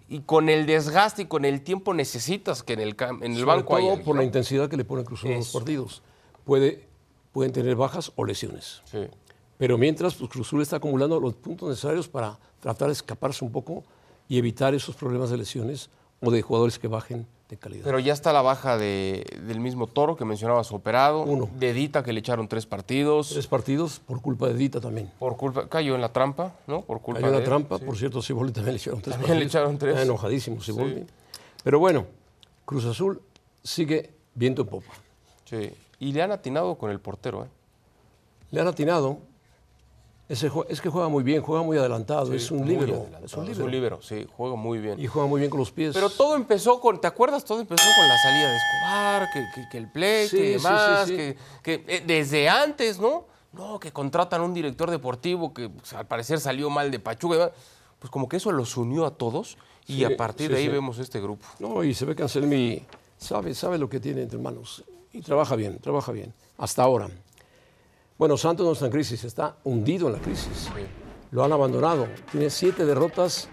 Y 0.10 0.22
con 0.22 0.50
el 0.50 0.66
desgaste 0.66 1.22
y 1.22 1.26
con 1.26 1.46
el 1.46 1.62
tiempo 1.62 1.94
necesitas 1.94 2.64
que 2.64 2.74
en 2.74 2.80
el, 2.80 2.98
cam- 2.98 3.24
en 3.24 3.34
el 3.34 3.40
Sobre 3.42 3.56
banco 3.58 3.78
todo 3.78 4.02
por 4.04 4.16
la 4.18 4.24
intensidad 4.24 4.68
que 4.70 4.76
le 4.76 4.84
pone 4.84 5.04
Cruz 5.04 5.20
Azul 5.22 5.32
a 5.34 5.38
los 5.38 5.52
partidos. 5.52 6.02
Puede, 6.46 6.88
pueden 7.32 7.52
tener 7.54 7.76
bajas 7.76 8.12
o 8.16 8.26
lesiones. 8.26 8.82
Sí. 8.86 9.00
Pero 9.58 9.78
mientras, 9.78 10.16
pues 10.16 10.30
Cruz 10.32 10.48
Azul 10.48 10.62
está 10.62 10.78
acumulando 10.78 11.20
los 11.20 11.36
puntos 11.36 11.70
necesarios 11.70 12.08
para 12.08 12.40
tratar 12.60 12.88
de 12.88 12.94
escaparse 12.94 13.46
un 13.46 13.52
poco 13.52 13.84
y 14.28 14.38
evitar 14.38 14.74
esos 14.74 14.96
problemas 14.96 15.30
de 15.30 15.38
lesiones 15.38 15.90
o 16.22 16.32
de 16.32 16.42
jugadores 16.42 16.80
que 16.80 16.88
bajen 16.88 17.28
de 17.50 17.58
calidad. 17.58 17.84
Pero 17.84 18.00
ya 18.00 18.14
está 18.14 18.32
la 18.32 18.42
baja 18.44 18.78
de, 18.78 19.26
del 19.48 19.60
mismo 19.60 19.88
Toro 19.88 20.16
que 20.16 20.24
mencionabas 20.24 20.72
operado. 20.72 21.24
Uno. 21.24 21.50
De 21.58 21.74
Dita 21.74 22.04
que 22.04 22.14
le 22.14 22.20
echaron 22.20 22.48
tres 22.48 22.66
partidos. 22.66 23.30
Tres 23.30 23.48
partidos 23.48 24.00
por 24.00 24.22
culpa 24.22 24.48
de 24.48 24.54
Dita 24.54 24.80
también. 24.80 25.12
Por 25.20 25.36
culpa, 25.36 25.68
cayó 25.68 25.96
en 25.96 26.02
la 26.02 26.14
trampa, 26.14 26.54
¿no? 26.68 26.82
Por 26.84 27.02
culpa 27.02 27.20
Cayó 27.22 27.28
en 27.28 27.34
de 27.34 27.40
la 27.40 27.44
él, 27.44 27.50
trampa, 27.50 27.80
sí. 27.80 27.86
por 27.86 27.98
cierto, 27.98 28.22
Siboldi 28.22 28.54
también 28.54 28.76
le 28.76 28.80
echaron 28.80 29.02
tres 29.02 29.16
También 29.16 29.40
le 29.40 29.46
partidos. 29.46 29.56
echaron 29.56 29.78
tres. 29.80 29.92
Está 29.94 30.04
enojadísimo 30.04 30.62
Siboldi. 30.62 31.02
Sí. 31.02 31.08
Pero 31.64 31.80
bueno, 31.80 32.06
Cruz 32.66 32.86
Azul 32.86 33.22
sigue 33.64 34.12
viento 34.36 34.62
en 34.62 34.68
popa. 34.68 34.94
Sí. 35.46 35.72
Y 36.00 36.14
le 36.14 36.22
han 36.22 36.32
atinado 36.32 36.76
con 36.78 36.92
el 36.92 37.00
portero, 37.00 37.44
¿eh? 37.46 37.48
Le 38.52 38.62
han 38.62 38.68
atinado. 38.68 39.18
Ese 40.30 40.52
es 40.70 40.80
que 40.80 40.90
juega 40.90 41.10
muy 41.10 41.24
bien, 41.24 41.42
juega 41.42 41.64
muy 41.64 41.76
adelantado, 41.78 42.32
es 42.34 42.52
un 42.52 42.62
adelantado, 42.64 43.26
Es 43.26 43.34
un 43.34 43.44
Es 43.44 43.50
líbero. 43.50 43.66
un 43.66 43.72
líbero, 43.72 44.02
sí, 44.04 44.28
juega 44.38 44.56
muy 44.56 44.78
bien. 44.78 45.00
Y 45.00 45.08
juega 45.08 45.28
muy 45.28 45.40
bien 45.40 45.50
con 45.50 45.60
los 45.60 45.72
pies. 45.72 45.94
Pero 45.96 46.10
todo 46.12 46.36
empezó 46.36 46.80
con, 46.80 47.02
¿te 47.02 47.08
acuerdas? 47.08 47.44
Todo 47.44 47.60
empezó 47.60 47.84
con 47.98 48.08
la 48.08 48.16
salida 48.20 48.48
de 48.52 48.56
Escobar, 48.58 49.30
que, 49.34 49.46
que- 49.56 49.70
que 49.72 49.78
el 49.80 49.92
play, 49.92 50.28
Sí, 50.28 50.38
que 50.38 50.50
demás, 50.52 51.08
sí, 51.08 51.16
que, 51.16 51.38
que, 51.64 51.84
eh, 51.88 52.04
desde 52.06 52.48
antes, 52.48 53.00
¿no? 53.00 53.26
No, 53.54 53.80
que 53.80 53.92
contratan 53.92 54.42
un 54.42 54.54
director 54.54 54.92
deportivo 54.92 55.52
que 55.52 55.68
pues, 55.70 55.94
al 55.94 56.06
parecer 56.06 56.40
salió 56.40 56.70
mal 56.70 56.92
de 56.92 57.00
Pachuca. 57.00 57.52
Pues 57.98 58.12
como 58.12 58.30
que 58.30 58.38
eso 58.38 58.52
los 58.52 58.78
unió 58.78 59.08
a 59.08 59.12
todos 59.16 59.58
y 59.88 60.04
a 60.04 60.16
partir 60.16 60.52
de 60.52 60.58
ahí 60.58 60.68
vemos 60.68 61.00
este 61.00 61.20
grupo. 61.20 61.46
No, 61.58 61.84
y 61.84 61.96
se 61.96 62.06
ve 62.06 62.16
que 62.16 62.22
Anselmi 62.22 62.86
sabe, 63.18 63.56
sabe 63.56 63.80
lo 63.80 63.90
que 63.90 64.00
tiene 64.00 64.22
entre 64.22 64.38
manos. 64.38 64.84
Y 65.12 65.22
trabaja 65.22 65.56
bien, 65.56 65.80
trabaja 65.80 66.12
bien. 66.12 66.32
Hasta 66.60 66.84
ahora. 66.84 67.10
Bueno, 68.20 68.36
Santos 68.36 68.66
no 68.66 68.74
está 68.74 68.88
en 68.88 68.92
crisis, 68.92 69.24
está 69.24 69.56
hundido 69.64 70.08
en 70.08 70.14
la 70.16 70.20
crisis. 70.20 70.70
Lo 71.32 71.42
han 71.42 71.54
abandonado. 71.54 72.06
Tiene 72.30 72.50
siete 72.50 72.86
derrotas 72.86 73.48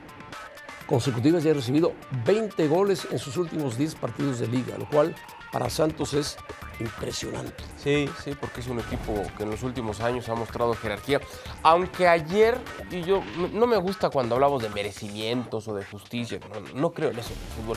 consecutivas 0.88 1.44
y 1.44 1.50
ha 1.50 1.54
recibido 1.54 1.92
20 2.24 2.66
goles 2.66 3.06
en 3.12 3.20
sus 3.20 3.36
últimos 3.36 3.78
10 3.78 3.94
partidos 3.94 4.40
de 4.40 4.48
liga, 4.48 4.76
lo 4.76 4.88
cual 4.88 5.14
para 5.52 5.70
Santos 5.70 6.14
es 6.14 6.36
impresionante. 6.80 7.62
Sí, 7.76 8.10
sí, 8.24 8.32
porque 8.40 8.58
es 8.58 8.66
un 8.66 8.80
equipo 8.80 9.22
que 9.36 9.44
en 9.44 9.50
los 9.50 9.62
últimos 9.62 10.00
años 10.00 10.28
ha 10.28 10.34
mostrado 10.34 10.74
jerarquía. 10.74 11.20
Aunque 11.62 12.08
ayer, 12.08 12.58
y 12.90 13.02
yo 13.02 13.22
no 13.52 13.68
me 13.68 13.76
gusta 13.76 14.10
cuando 14.10 14.34
hablamos 14.34 14.64
de 14.64 14.68
merecimientos 14.70 15.68
o 15.68 15.76
de 15.76 15.84
justicia, 15.84 16.40
no, 16.52 16.80
no 16.80 16.90
creo 16.90 17.10
en 17.10 17.20
eso 17.20 17.32
en 17.32 17.38
el 17.38 17.62
fútbol. 17.62 17.76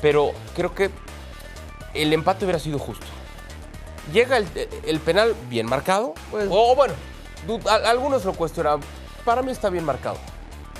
Pero 0.00 0.30
creo 0.54 0.72
que 0.72 0.88
el 1.94 2.12
empate 2.12 2.44
hubiera 2.44 2.60
sido 2.60 2.78
justo. 2.78 3.06
Llega 4.12 4.36
el, 4.36 4.46
el 4.84 5.00
penal 5.00 5.34
bien 5.50 5.66
marcado, 5.66 6.14
Pues- 6.30 6.48
o 6.50 6.74
bueno, 6.76 6.94
algunos 7.86 8.24
lo 8.24 8.32
cuestionan. 8.34 8.80
Para 9.24 9.42
mí 9.42 9.50
está 9.50 9.68
bien 9.70 9.84
marcado. 9.84 10.16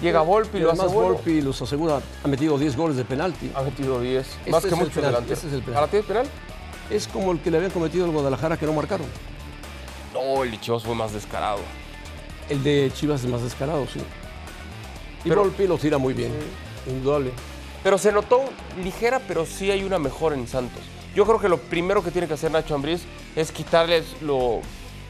Llega 0.01 0.21
Volpi, 0.21 0.59
Y 0.59 0.61
lo 0.61 0.73
hace. 0.73 0.87
Volpi 0.87 1.41
los 1.41 1.61
asegura, 1.63 2.01
ha 2.23 2.29
metido 2.29 2.59
10 2.59 2.77
goles 2.77 2.97
de 2.97 3.05
penalti. 3.05 3.51
Ha 3.55 3.63
metido 3.63 4.01
10, 4.01 4.27
Este 4.27 4.51
más 4.51 4.63
que 4.63 4.71
penal, 4.71 4.91
delanteros. 4.93 5.31
este 5.39 5.47
es 5.49 5.53
el 5.55 5.63
penal. 5.63 5.75
¿Para 5.75 5.91
ti 5.91 5.97
es 5.97 6.05
penal? 6.05 6.27
Es 6.91 7.09
como 7.09 7.33
el 7.33 7.41
que 7.41 7.51
le 7.51 7.57
habían 7.57 7.73
cometido 7.73 8.05
al 8.05 8.11
Guadalajara 8.13 8.57
que 8.57 8.67
no 8.67 8.73
marcaron. 8.75 9.07
No, 10.13 10.45
el 10.45 10.51
de 10.53 10.61
Chivas 10.61 10.83
fue 10.85 10.95
más 10.95 11.13
descarado. 11.13 11.59
El 12.49 12.63
de 12.63 12.93
Chivas 12.95 13.25
es 13.25 13.31
más 13.31 13.43
descarado, 13.43 13.87
sí. 13.93 14.01
Y 15.25 15.29
Pero- 15.31 15.43
Volpi 15.43 15.67
lo 15.67 15.79
tira 15.79 15.99
muy 15.99 16.15
bien, 16.15 16.33
indudable. 16.87 17.33
Pero 17.83 17.99
se 17.99 18.13
notó 18.13 18.45
ligera, 18.83 19.21
pero 19.27 19.47
sí 19.47 19.71
hay 19.71 19.83
una 19.83 19.99
mejor 19.99 20.33
en 20.35 20.47
Santos. 20.47 20.83
Yo 21.17 21.25
creo 21.25 21.41
que 21.41 21.49
lo 21.49 21.57
primero 21.57 22.05
que 22.05 22.11
tiene 22.11 22.29
que 22.29 22.35
hacer 22.35 22.51
Nacho 22.51 22.75
Ambriz 22.75 23.03
es 23.35 23.51
quitarles 23.51 24.21
lo, 24.21 24.61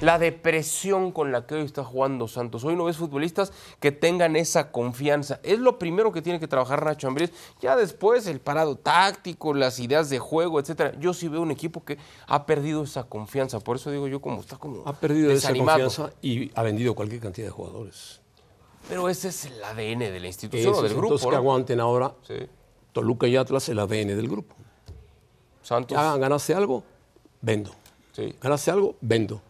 la 0.00 0.20
depresión 0.20 1.10
con 1.10 1.32
la 1.32 1.48
que 1.48 1.56
hoy 1.56 1.62
está 1.64 1.82
jugando 1.82 2.28
Santos. 2.28 2.62
Hoy 2.62 2.76
no 2.76 2.84
ves 2.84 2.96
futbolistas 2.96 3.52
que 3.80 3.90
tengan 3.90 4.36
esa 4.36 4.70
confianza. 4.70 5.40
Es 5.42 5.58
lo 5.58 5.80
primero 5.80 6.12
que 6.12 6.22
tiene 6.22 6.38
que 6.38 6.46
trabajar 6.46 6.84
Nacho 6.84 7.08
Ambriz. 7.08 7.32
Ya 7.60 7.74
después 7.74 8.28
el 8.28 8.38
parado 8.38 8.76
táctico, 8.76 9.52
las 9.52 9.80
ideas 9.80 10.08
de 10.08 10.20
juego, 10.20 10.60
etcétera. 10.60 10.92
Yo 11.00 11.12
sí 11.12 11.26
veo 11.26 11.40
un 11.42 11.50
equipo 11.50 11.84
que 11.84 11.98
ha 12.28 12.46
perdido 12.46 12.84
esa 12.84 13.02
confianza. 13.08 13.58
Por 13.58 13.74
eso 13.74 13.90
digo 13.90 14.06
yo 14.06 14.20
como 14.20 14.42
está 14.42 14.56
como 14.58 14.86
Ha 14.86 14.92
perdido 14.92 15.32
esa 15.32 15.48
desanimado. 15.48 15.80
confianza 15.86 16.14
y 16.22 16.52
ha 16.54 16.62
vendido 16.62 16.94
cualquier 16.94 17.20
cantidad 17.20 17.48
de 17.48 17.50
jugadores. 17.50 18.20
Pero 18.88 19.08
ese 19.08 19.30
es 19.30 19.46
el 19.46 19.64
ADN 19.64 19.98
de 19.98 20.20
la 20.20 20.28
institución 20.28 20.72
o 20.72 20.82
del 20.82 20.92
grupo. 20.92 21.06
entonces 21.06 21.26
que 21.26 21.32
¿no? 21.32 21.36
aguanten 21.38 21.80
ahora 21.80 22.14
Sí. 22.28 22.34
Toluca 22.92 23.26
y 23.26 23.34
Atlas 23.34 23.68
el 23.70 23.80
ADN 23.80 24.14
del 24.16 24.28
grupo. 24.28 24.54
Santos. 25.66 25.98
Algo, 25.98 26.84
vendo. 27.40 27.72
Sí. 28.12 28.34
Ganaste 28.40 28.70
algo, 28.70 28.94
vendo. 29.00 29.42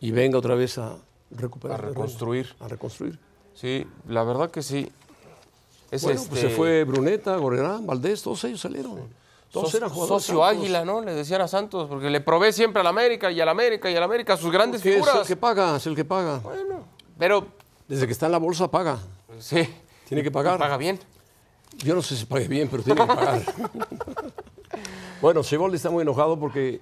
Y 0.00 0.10
venga 0.10 0.38
otra 0.38 0.54
vez 0.54 0.78
a 0.78 0.96
recuperar. 1.30 1.74
A 1.74 1.76
terreno, 1.78 1.94
reconstruir. 1.94 2.54
A 2.60 2.68
reconstruir. 2.68 3.18
Sí, 3.54 3.86
la 4.08 4.24
verdad 4.24 4.50
que 4.50 4.62
sí. 4.62 4.90
Es 5.90 6.02
Bueno, 6.02 6.18
este, 6.18 6.30
pues 6.30 6.40
se 6.40 6.48
fue 6.50 6.84
Bruneta, 6.84 7.36
Gorrerán, 7.36 7.86
Valdés, 7.86 8.22
todos 8.22 8.42
ellos 8.44 8.60
salieron. 8.60 9.00
Todos 9.50 9.70
so- 9.72 9.76
eran 9.76 9.90
jugadores. 9.90 10.24
socio 10.24 10.40
Santos. 10.42 10.58
águila, 10.62 10.84
¿no? 10.84 11.00
Le 11.02 11.12
decían 11.12 11.40
a 11.42 11.48
Santos, 11.48 11.88
porque 11.88 12.08
le 12.08 12.20
probé 12.20 12.52
siempre 12.52 12.80
al 12.80 12.86
América 12.86 13.30
y 13.30 13.40
al 13.40 13.48
América 13.48 13.90
y 13.90 13.96
al 13.96 14.02
América 14.04 14.36
sus 14.36 14.50
grandes 14.52 14.80
Que 14.80 14.90
es 14.90 14.96
el 14.96 15.02
figuras. 15.04 15.26
que 15.26 15.36
paga, 15.36 15.76
es 15.76 15.86
el 15.86 15.94
que 15.96 16.04
paga. 16.04 16.38
Bueno, 16.38 16.84
pero 17.18 17.46
Desde 17.88 18.06
que 18.06 18.12
está 18.12 18.26
en 18.26 18.32
la 18.32 18.38
bolsa 18.38 18.70
paga. 18.70 18.98
sí. 19.40 19.68
Tiene 20.08 20.22
que 20.22 20.30
pagar. 20.30 20.58
Paga 20.58 20.76
bien. 20.76 20.98
Yo 21.78 21.94
no 21.94 22.02
sé 22.02 22.16
si 22.16 22.24
pague 22.24 22.48
bien, 22.48 22.68
pero 22.68 22.82
tiene 22.82 23.00
que 23.00 23.06
pagar. 23.06 23.42
bueno, 25.20 25.42
Siboldi 25.42 25.76
está 25.76 25.90
muy 25.90 26.02
enojado 26.02 26.38
porque 26.38 26.80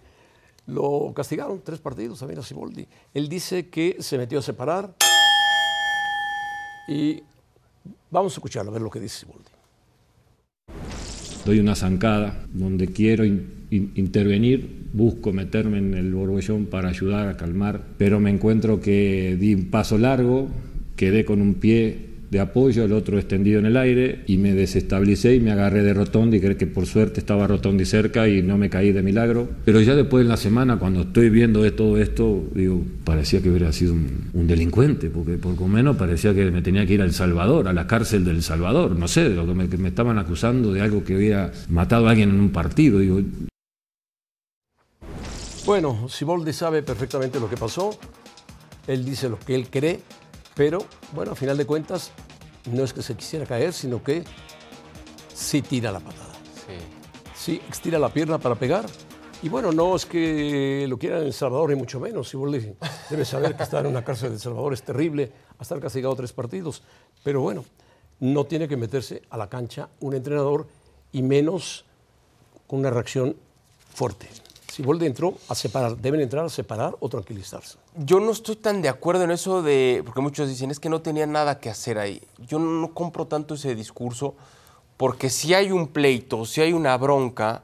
lo 0.66 1.12
castigaron 1.14 1.60
tres 1.64 1.80
partidos 1.80 2.18
también 2.18 2.40
a 2.40 2.42
Siboldi. 2.42 2.86
Él 3.14 3.28
dice 3.28 3.68
que 3.68 3.96
se 4.00 4.18
metió 4.18 4.38
a 4.38 4.42
separar 4.42 4.94
y 6.86 7.22
vamos 8.10 8.32
a 8.32 8.36
escucharlo, 8.36 8.70
a 8.70 8.74
ver 8.74 8.82
lo 8.82 8.90
que 8.90 9.00
dice 9.00 9.20
Siboldi. 9.20 9.50
doy 11.44 11.60
una 11.60 11.74
zancada 11.74 12.44
donde 12.52 12.88
quiero 12.88 13.24
in- 13.24 13.66
in- 13.70 13.92
intervenir, 13.94 14.86
busco 14.92 15.32
meterme 15.32 15.78
en 15.78 15.94
el 15.94 16.12
borbollón 16.12 16.66
para 16.66 16.90
ayudar 16.90 17.26
a 17.28 17.36
calmar, 17.38 17.82
pero 17.96 18.20
me 18.20 18.28
encuentro 18.30 18.80
que 18.80 19.36
di 19.40 19.54
un 19.54 19.70
paso 19.70 19.96
largo, 19.96 20.48
quedé 20.96 21.24
con 21.24 21.40
un 21.40 21.54
pie 21.54 22.07
de 22.30 22.40
apoyo, 22.40 22.84
el 22.84 22.92
otro 22.92 23.18
extendido 23.18 23.58
en 23.58 23.66
el 23.66 23.76
aire 23.76 24.24
y 24.26 24.36
me 24.36 24.52
desestabilicé 24.52 25.34
y 25.34 25.40
me 25.40 25.52
agarré 25.52 25.82
de 25.82 25.94
Rotondi, 25.94 26.40
que 26.40 26.66
por 26.66 26.86
suerte 26.86 27.20
estaba 27.20 27.46
Rotondi 27.46 27.84
cerca 27.84 28.28
y 28.28 28.42
no 28.42 28.58
me 28.58 28.68
caí 28.68 28.92
de 28.92 29.02
milagro. 29.02 29.48
Pero 29.64 29.80
ya 29.80 29.94
después 29.94 30.22
en 30.22 30.28
la 30.28 30.36
semana, 30.36 30.78
cuando 30.78 31.02
estoy 31.02 31.30
viendo 31.30 31.68
todo 31.72 31.98
esto, 31.98 32.44
digo, 32.54 32.82
parecía 33.04 33.40
que 33.40 33.50
hubiera 33.50 33.72
sido 33.72 33.94
un, 33.94 34.46
delincuente, 34.46 35.10
porque 35.10 35.36
por 35.36 35.60
lo 35.60 35.68
menos 35.68 35.96
parecía 35.96 36.34
que 36.34 36.50
me 36.50 36.62
tenía 36.62 36.86
que 36.86 36.94
ir 36.94 37.02
a 37.02 37.04
El 37.04 37.12
Salvador, 37.12 37.68
a 37.68 37.72
la 37.72 37.86
cárcel 37.86 38.24
del 38.24 38.42
Salvador, 38.42 38.96
no 38.96 39.06
sé, 39.06 39.28
lo 39.28 39.46
que 39.46 39.76
me, 39.76 39.88
estaban 39.88 40.18
acusando 40.18 40.72
de 40.72 40.80
algo 40.80 41.04
que 41.04 41.16
hubiera 41.16 41.52
matado 41.68 42.06
a 42.08 42.10
alguien 42.10 42.30
en 42.30 42.40
un 42.40 42.50
partido. 42.50 42.98
Digo, 42.98 43.20
Bueno, 45.66 46.08
Siboldi 46.08 46.52
sabe 46.52 46.82
perfectamente 46.82 47.38
lo 47.38 47.50
que 47.50 47.56
pasó. 47.56 47.90
Él 48.86 49.04
dice 49.04 49.28
lo 49.28 49.38
que 49.38 49.54
él 49.54 49.68
cree, 49.70 50.00
pero 50.58 50.84
bueno, 51.12 51.30
a 51.30 51.34
final 51.36 51.56
de 51.56 51.64
cuentas, 51.64 52.10
no 52.72 52.82
es 52.82 52.92
que 52.92 53.00
se 53.00 53.14
quisiera 53.14 53.46
caer, 53.46 53.72
sino 53.72 54.02
que 54.02 54.24
sí 55.32 55.62
tira 55.62 55.92
la 55.92 56.00
patada. 56.00 56.34
Sí, 57.32 57.62
estira 57.70 57.96
la 58.00 58.08
pierna 58.08 58.38
para 58.38 58.56
pegar. 58.56 58.84
Y 59.40 59.48
bueno, 59.48 59.70
no 59.70 59.94
es 59.94 60.04
que 60.04 60.84
lo 60.88 60.98
quieran 60.98 61.20
en 61.20 61.26
El 61.28 61.32
Salvador, 61.32 61.70
ni 61.70 61.76
mucho 61.76 62.00
menos. 62.00 62.28
Siboldi 62.28 62.74
debe 63.08 63.24
saber 63.24 63.56
que 63.56 63.62
estar 63.62 63.86
en 63.86 63.92
una 63.92 64.04
cárcel 64.04 64.30
de 64.30 64.34
El 64.34 64.40
Salvador 64.40 64.72
es 64.72 64.82
terrible, 64.82 65.30
a 65.56 65.62
estar 65.62 65.78
castigado 65.78 66.16
tres 66.16 66.32
partidos. 66.32 66.82
Pero 67.22 67.40
bueno, 67.40 67.64
no 68.18 68.44
tiene 68.44 68.66
que 68.66 68.76
meterse 68.76 69.22
a 69.30 69.36
la 69.36 69.48
cancha 69.48 69.90
un 70.00 70.14
entrenador 70.14 70.66
y 71.12 71.22
menos 71.22 71.84
con 72.66 72.80
una 72.80 72.90
reacción 72.90 73.36
fuerte. 73.94 74.28
Siboldi 74.72 75.06
entró 75.06 75.34
a 75.48 75.54
separar, 75.54 75.96
deben 75.96 76.20
entrar 76.20 76.44
a 76.44 76.48
separar 76.48 76.94
o 77.00 77.08
tranquilizarse. 77.08 77.78
Yo 77.96 78.20
no 78.20 78.30
estoy 78.32 78.56
tan 78.56 78.82
de 78.82 78.88
acuerdo 78.88 79.24
en 79.24 79.30
eso 79.30 79.62
de, 79.62 80.02
porque 80.04 80.20
muchos 80.20 80.48
dicen, 80.48 80.70
es 80.70 80.78
que 80.78 80.88
no 80.88 81.00
tenía 81.00 81.26
nada 81.26 81.58
que 81.58 81.70
hacer 81.70 81.98
ahí. 81.98 82.20
Yo 82.46 82.58
no 82.58 82.92
compro 82.92 83.26
tanto 83.26 83.54
ese 83.54 83.74
discurso, 83.74 84.34
porque 84.96 85.30
si 85.30 85.54
hay 85.54 85.72
un 85.72 85.88
pleito, 85.88 86.44
si 86.44 86.60
hay 86.60 86.72
una 86.72 86.96
bronca, 86.96 87.62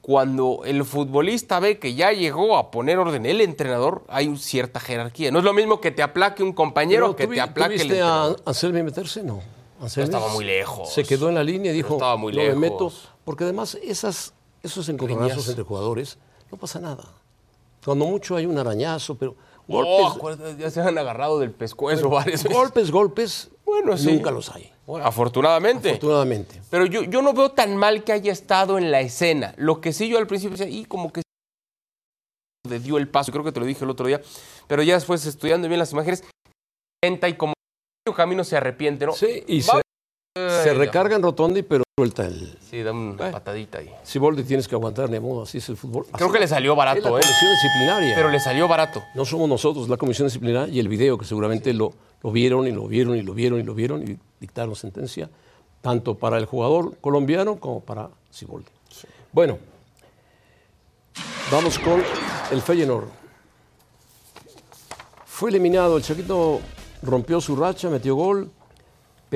cuando 0.00 0.62
el 0.64 0.84
futbolista 0.84 1.58
ve 1.60 1.78
que 1.78 1.94
ya 1.94 2.12
llegó 2.12 2.56
a 2.56 2.70
poner 2.70 2.98
orden 2.98 3.26
el 3.26 3.40
entrenador, 3.40 4.04
hay 4.08 4.34
cierta 4.36 4.78
jerarquía. 4.80 5.30
No 5.32 5.40
es 5.40 5.44
lo 5.44 5.52
mismo 5.52 5.80
que 5.80 5.90
te 5.90 6.02
aplaque 6.02 6.42
un 6.42 6.52
compañero 6.52 7.06
Pero 7.06 7.16
que 7.16 7.26
¿tú 7.26 7.32
te 7.34 7.40
aplaque 7.40 7.74
el 7.74 7.80
¿Tuviste 7.80 7.98
entrenador. 7.98 8.42
a 8.44 8.50
Anselmi 8.50 8.82
meterse? 8.82 9.22
No. 9.24 9.40
Anselmi 9.80 10.04
estaba 10.04 10.28
muy 10.32 10.44
lejos. 10.44 10.92
Se 10.92 11.02
quedó 11.04 11.28
en 11.28 11.34
la 11.34 11.42
línea 11.44 11.72
y 11.72 11.74
dijo, 11.74 11.94
estaba 11.94 12.16
muy 12.16 12.32
no 12.32 12.38
me 12.38 12.44
lejos. 12.44 12.60
meto. 12.60 12.92
Porque 13.24 13.44
además 13.44 13.76
esas, 13.82 14.32
esos 14.62 14.88
encontronazos 14.88 15.48
entre 15.48 15.64
jugadores, 15.64 16.18
no 16.50 16.58
pasa 16.58 16.80
nada. 16.80 17.04
Cuando 17.84 18.04
mucho 18.06 18.36
hay 18.36 18.46
un 18.46 18.58
arañazo, 18.58 19.16
pero 19.16 19.34
Oh, 19.68 20.14
golpes, 20.20 20.56
ya 20.58 20.70
se 20.70 20.80
han 20.80 20.96
agarrado 20.96 21.40
del 21.40 21.50
pescuezo 21.50 22.08
varias 22.08 22.44
veces. 22.44 22.56
golpes, 22.56 22.90
golpes, 22.92 23.50
Bueno, 23.64 23.96
sí. 23.98 24.12
nunca 24.12 24.30
los 24.30 24.48
hay. 24.54 24.72
Bueno, 24.86 25.04
afortunadamente. 25.04 25.88
Afortunadamente. 25.88 26.62
Pero 26.70 26.86
yo, 26.86 27.02
yo 27.02 27.20
no 27.20 27.32
veo 27.32 27.50
tan 27.50 27.76
mal 27.76 28.04
que 28.04 28.12
haya 28.12 28.30
estado 28.30 28.78
en 28.78 28.92
la 28.92 29.00
escena. 29.00 29.54
Lo 29.56 29.80
que 29.80 29.92
sí 29.92 30.08
yo 30.08 30.18
al 30.18 30.28
principio 30.28 30.56
decía, 30.56 30.72
y 30.72 30.84
como 30.84 31.12
que 31.12 31.22
le 32.68 32.78
dio 32.78 32.96
el 32.96 33.08
paso, 33.08 33.32
creo 33.32 33.42
que 33.44 33.50
te 33.50 33.58
lo 33.58 33.66
dije 33.66 33.82
el 33.84 33.90
otro 33.90 34.06
día, 34.06 34.20
pero 34.68 34.82
ya 34.84 34.94
después 34.94 35.24
estudiando 35.26 35.66
bien 35.66 35.80
las 35.80 35.90
imágenes, 35.92 36.22
y 37.04 37.32
como 37.34 37.52
camino 38.14 38.44
se 38.44 38.56
arrepiente, 38.56 39.04
¿no? 39.06 39.12
Sí, 39.14 39.42
y 39.48 39.62
Va- 39.62 39.80
se, 40.68 40.74
Se 40.74 40.76
ella. 40.76 40.84
recarga 40.84 41.16
en 41.16 41.22
Rotondi, 41.22 41.62
pero 41.62 41.84
suelta 41.98 42.26
el. 42.26 42.58
Sí, 42.70 42.82
da 42.82 42.92
una 42.92 43.30
patadita 43.30 43.78
ahí. 43.78 43.90
Si 44.02 44.18
Boldi 44.18 44.44
tienes 44.44 44.68
que 44.68 44.74
aguantar, 44.74 45.08
ni 45.08 45.18
modo, 45.18 45.42
así 45.42 45.58
es 45.58 45.68
el 45.68 45.76
fútbol. 45.76 46.06
Creo 46.12 46.28
Así 46.28 46.32
que 46.34 46.40
le 46.40 46.48
salió 46.48 46.76
barato, 46.76 47.00
la 47.00 47.08
¿eh? 47.08 47.22
comisión 47.22 47.50
disciplinaria. 47.52 48.14
Pero 48.14 48.28
le 48.30 48.40
salió 48.40 48.68
barato. 48.68 49.02
No 49.14 49.24
somos 49.24 49.48
nosotros, 49.48 49.88
la 49.88 49.96
comisión 49.96 50.26
disciplinaria 50.28 50.74
y 50.74 50.78
el 50.80 50.88
video, 50.88 51.16
que 51.16 51.24
seguramente 51.24 51.72
lo, 51.72 51.92
lo 52.22 52.30
vieron 52.32 52.66
y 52.66 52.72
lo 52.72 52.86
vieron 52.86 53.16
y 53.16 53.22
lo 53.22 53.32
vieron 53.34 53.60
y 53.60 53.62
lo 53.62 53.74
vieron 53.74 54.02
y 54.08 54.18
dictaron 54.40 54.74
sentencia, 54.76 55.30
tanto 55.80 56.14
para 56.16 56.36
el 56.38 56.44
jugador 56.46 56.96
colombiano 57.00 57.56
como 57.56 57.80
para 57.80 58.10
Siboldi. 58.30 58.68
Bueno, 59.32 59.58
vamos 61.50 61.78
con 61.78 62.02
el 62.50 62.60
Feyenoord. 62.62 63.06
Fue 65.24 65.50
eliminado, 65.50 65.96
el 65.98 66.02
Chaquito 66.02 66.60
rompió 67.02 67.40
su 67.40 67.56
racha, 67.56 67.90
metió 67.90 68.14
gol, 68.14 68.50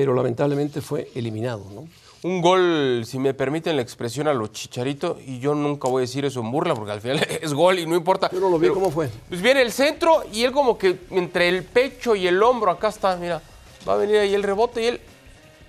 pero 0.01 0.15
lamentablemente 0.15 0.81
fue 0.81 1.11
eliminado, 1.13 1.63
¿no? 1.75 1.87
Un 2.23 2.41
gol, 2.41 3.03
si 3.05 3.19
me 3.19 3.35
permiten 3.35 3.75
la 3.75 3.83
expresión, 3.83 4.27
a 4.27 4.33
los 4.33 4.51
chicharitos, 4.51 5.17
y 5.27 5.37
yo 5.39 5.53
nunca 5.53 5.87
voy 5.87 5.99
a 5.99 6.01
decir 6.01 6.25
eso 6.25 6.39
en 6.39 6.49
burla, 6.49 6.73
porque 6.73 6.91
al 6.93 7.01
final 7.01 7.19
es 7.41 7.53
gol 7.53 7.77
y 7.77 7.85
no 7.85 7.95
importa. 7.95 8.31
Yo 8.31 8.39
no 8.39 8.49
lo 8.49 8.57
vi, 8.57 8.61
Pero, 8.61 8.73
¿cómo 8.73 8.89
fue? 8.89 9.11
Pues 9.29 9.43
viene 9.43 9.61
el 9.61 9.71
centro 9.71 10.23
y 10.33 10.43
él 10.43 10.51
como 10.51 10.75
que 10.75 10.97
entre 11.11 11.49
el 11.49 11.63
pecho 11.63 12.15
y 12.15 12.25
el 12.25 12.41
hombro, 12.41 12.71
acá 12.71 12.87
está, 12.87 13.15
mira, 13.15 13.43
va 13.87 13.93
a 13.93 13.97
venir 13.97 14.17
ahí 14.17 14.33
el 14.33 14.41
rebote 14.41 14.81
y 14.81 14.85
él 14.87 15.01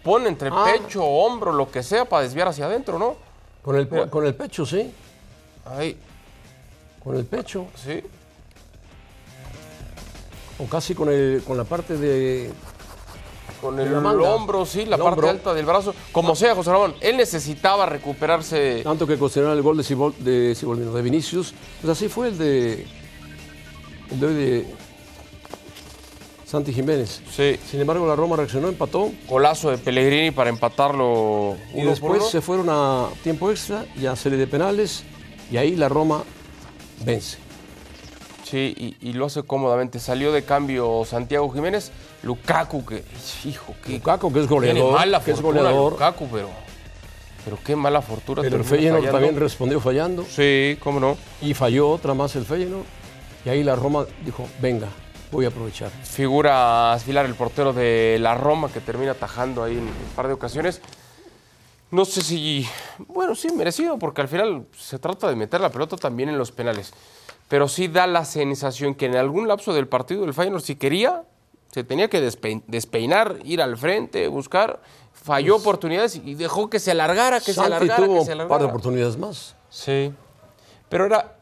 pone 0.03 0.29
entre 0.31 0.49
Ah. 0.51 0.65
pecho, 0.73 1.05
hombro, 1.05 1.53
lo 1.53 1.71
que 1.71 1.83
sea, 1.83 2.07
para 2.07 2.23
desviar 2.23 2.49
hacia 2.49 2.65
adentro, 2.65 2.99
¿no? 2.99 3.17
Con 3.63 3.77
el, 3.77 3.87
con 4.09 4.25
el 4.25 4.35
pecho, 4.35 4.65
sí, 4.65 4.91
Ahí, 5.67 5.95
con 7.05 7.17
el 7.17 7.27
pecho, 7.27 7.67
sí. 7.77 8.01
o 10.59 10.65
casi 10.67 10.95
con, 10.95 11.11
el, 11.11 11.43
con 11.47 11.59
la 11.59 11.65
parte 11.65 11.99
de... 11.99 12.51
Con 13.63 13.79
el 13.79 13.95
hombro, 13.95 14.67
sí, 14.67 14.85
la 14.87 14.97
El 14.97 15.03
parte 15.03 15.21
hombro. 15.21 15.29
alta 15.31 15.55
del 15.55 15.65
brazo. 15.65 15.95
Como 16.11 16.35
sea, 16.35 16.53
José 16.57 16.73
Ramón, 16.73 16.97
él 17.01 17.17
necesitaba 17.17 17.87
recuperarse. 17.87 18.81
Tanto 18.83 19.07
que 19.07 19.17
cuestionaron 19.17 19.57
el 19.57 19.63
gol 19.63 19.77
de, 19.77 19.85
Cibol, 19.85 20.13
de, 20.19 20.53
Ciboldi, 20.57 20.85
no, 20.85 20.93
de 20.93 21.01
Vinicius, 21.01 21.55
pues 21.81 21.97
así 21.97 22.09
fue 22.09 22.29
el 22.29 22.39
de, 22.39 22.85
el 24.11 24.21
de, 24.21 24.67
Santi 26.45 26.73
Jiménez. 26.73 27.23
Sí. 27.31 27.57
Sin 27.71 27.81
embargo, 27.81 28.05
la 28.05 28.17
Roma 28.17 28.35
reaccionó, 28.35 28.69
empató 28.69 29.13
Golazo 29.29 29.71
de 29.71 29.79
Pellegrini 29.79 30.33
para 30.33 30.51
empatarlo 30.51 31.57
y 31.73 31.77
uno 31.77 31.85
por 31.85 31.91
después 31.91 32.21
uno. 32.21 32.31
se 32.31 32.41
fueron 32.41 32.67
a 32.69 33.11
tiempo 33.23 33.49
extra 33.49 33.87
y 33.97 34.07
a 34.07 34.17
serie 34.17 34.37
de 34.39 34.49
penales 34.49 35.05
y 35.53 35.57
ahí 35.57 35.77
la 35.77 35.89
Roma 35.89 36.25
vence. 37.05 37.39
Sí, 38.53 38.75
y, 39.01 39.09
y 39.09 39.15
lo 39.15 39.25
hace 39.25 39.43
cómodamente. 39.45 39.99
Salió 39.99 40.31
de 40.31 40.43
cambio 40.45 41.05
Santiago 41.07 41.51
Jiménez, 41.51 41.91
Lukaku, 42.23 42.85
que, 42.85 43.03
hijo, 43.47 43.75
que 43.83 43.93
Lukaku, 43.95 44.31
que 44.31 44.41
es 44.41 44.47
tiene 44.47 44.61
goleador, 44.73 44.93
mala 44.93 45.21
que 45.25 45.31
es 45.31 45.41
goleador. 45.41 45.93
Lukaku, 45.93 46.29
pero, 46.31 46.51
pero 47.47 47.59
qué 47.65 47.75
mala 47.77 48.03
fortuna. 48.03 48.43
Pero 48.43 48.57
el 48.59 48.65
Feyenoord 48.65 48.97
fallando. 49.05 49.19
también 49.19 49.41
respondió 49.41 49.81
fallando 49.81 50.27
Sí, 50.29 50.77
cómo 50.81 51.01
no. 51.01 51.17
y 51.41 51.55
falló 51.55 51.89
otra 51.89 52.13
más 52.13 52.37
el 52.37 52.45
Feyenoord 52.45 52.85
y 53.47 53.49
ahí 53.49 53.65
la 53.65 53.75
Roma 53.75 54.05
dijo, 54.23 54.47
venga, 54.61 54.89
voy 55.31 55.47
a 55.47 55.49
aprovechar. 55.49 55.89
Figura 56.03 56.93
Aspilar, 56.93 57.25
el 57.25 57.35
portero 57.35 57.73
de 57.73 58.19
la 58.21 58.35
Roma, 58.35 58.69
que 58.71 58.81
termina 58.81 59.13
atajando 59.13 59.65
ahí 59.65 59.79
en 59.79 59.85
un 59.85 59.93
par 60.15 60.27
de 60.27 60.35
ocasiones. 60.35 60.83
No 61.93 62.05
sé 62.05 62.23
si, 62.23 62.67
bueno, 63.07 63.35
sí, 63.35 63.49
merecido, 63.53 63.99
porque 63.99 64.23
al 64.23 64.29
final 64.29 64.67
se 64.77 64.99
trata 64.99 65.29
de 65.29 65.37
meter 65.37 65.61
la 65.61 65.71
pelota 65.71 65.97
también 65.97 66.29
en 66.31 66.39
los 66.39 66.51
penales. 66.51 66.93
Pero 67.49 67.69
sí 67.69 67.87
da 67.89 68.07
la 68.07 68.25
sensación 68.25 68.95
que 68.95 69.07
en 69.07 69.15
algún 69.15 69.47
lapso 69.47 69.73
del 69.75 69.87
partido 69.87 70.25
el 70.25 70.33
Feyenoord, 70.35 70.63
si 70.63 70.77
quería, 70.77 71.23
se 71.71 71.85
tenía 71.85 72.09
que 72.09 72.21
despe- 72.27 72.63
despeinar, 72.67 73.37
ir 73.45 73.61
al 73.63 73.77
frente, 73.77 74.27
buscar. 74.29 74.81
Falló 75.13 75.55
oportunidades 75.57 76.17
y 76.17 76.35
dejó 76.35 76.69
que 76.71 76.81
se 76.81 76.91
alargara, 76.93 77.41
que 77.41 77.53
se 77.53 77.61
alargara, 77.61 78.03
tuvo 78.05 78.19
que 78.21 78.25
se 78.25 78.33
un 78.33 78.39
par 78.39 78.39
de 78.39 78.43
alargara. 78.45 78.67
oportunidades 78.67 79.17
más. 79.19 79.55
Sí. 79.69 80.13
Pero 80.89 81.05
era, 81.07 81.37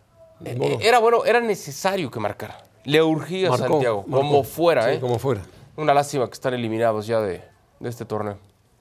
era 0.80 0.98
bueno, 0.98 1.24
era 1.24 1.40
necesario 1.40 2.10
que 2.10 2.18
marcara. 2.20 2.62
Le 2.84 3.00
urgía 3.02 3.52
a 3.54 3.56
Santiago, 3.56 4.04
marcó. 4.06 4.26
como 4.26 4.42
fuera, 4.44 4.84
Sí, 4.84 4.90
¿eh? 4.96 5.00
como 5.00 5.18
fuera. 5.20 5.42
Una 5.76 5.94
lástima 5.94 6.26
que 6.26 6.34
están 6.34 6.54
eliminados 6.54 7.06
ya 7.06 7.20
de, 7.20 7.42
de 7.78 7.88
este 7.88 8.04
torneo. 8.04 8.36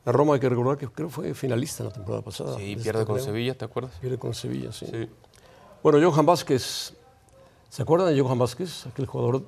La 0.09 0.13
Roma 0.13 0.33
hay 0.33 0.39
que 0.39 0.49
recordar 0.49 0.75
que 0.75 0.87
creo 0.87 1.07
fue 1.07 1.35
finalista 1.35 1.83
la 1.83 1.91
temporada 1.91 2.23
pasada. 2.23 2.57
Sí, 2.57 2.71
este 2.71 2.81
pierde 2.81 3.05
con. 3.05 3.19
Sevilla, 3.19 3.55
¿te 3.55 3.65
acuerdas? 3.65 3.91
Pierde 4.01 4.17
con 4.17 4.33
Sevilla, 4.33 4.71
sí. 4.71 4.87
Sí. 4.87 5.07
Bueno, 5.83 5.99
Johan 6.01 6.25
Vázquez, 6.25 6.95
¿se 7.69 7.83
acuerdan 7.83 8.15
de 8.15 8.19
Johan 8.19 8.39
Vázquez? 8.39 8.87
Aquel 8.87 9.05
jugador 9.05 9.43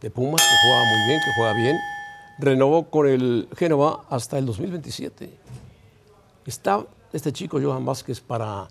de 0.00 0.10
Pumas 0.10 0.42
que 0.42 0.66
jugaba 0.66 0.84
muy 0.84 1.06
bien, 1.06 1.20
que 1.20 1.30
juega 1.36 1.52
bien. 1.52 1.76
Renovó 2.40 2.90
con 2.90 3.06
el 3.06 3.48
Génova 3.56 4.04
hasta 4.10 4.36
el 4.36 4.46
2027. 4.46 5.30
¿Está 6.44 6.84
este 7.12 7.32
chico 7.32 7.60
Johan 7.62 7.84
Vázquez 7.84 8.20
para 8.20 8.66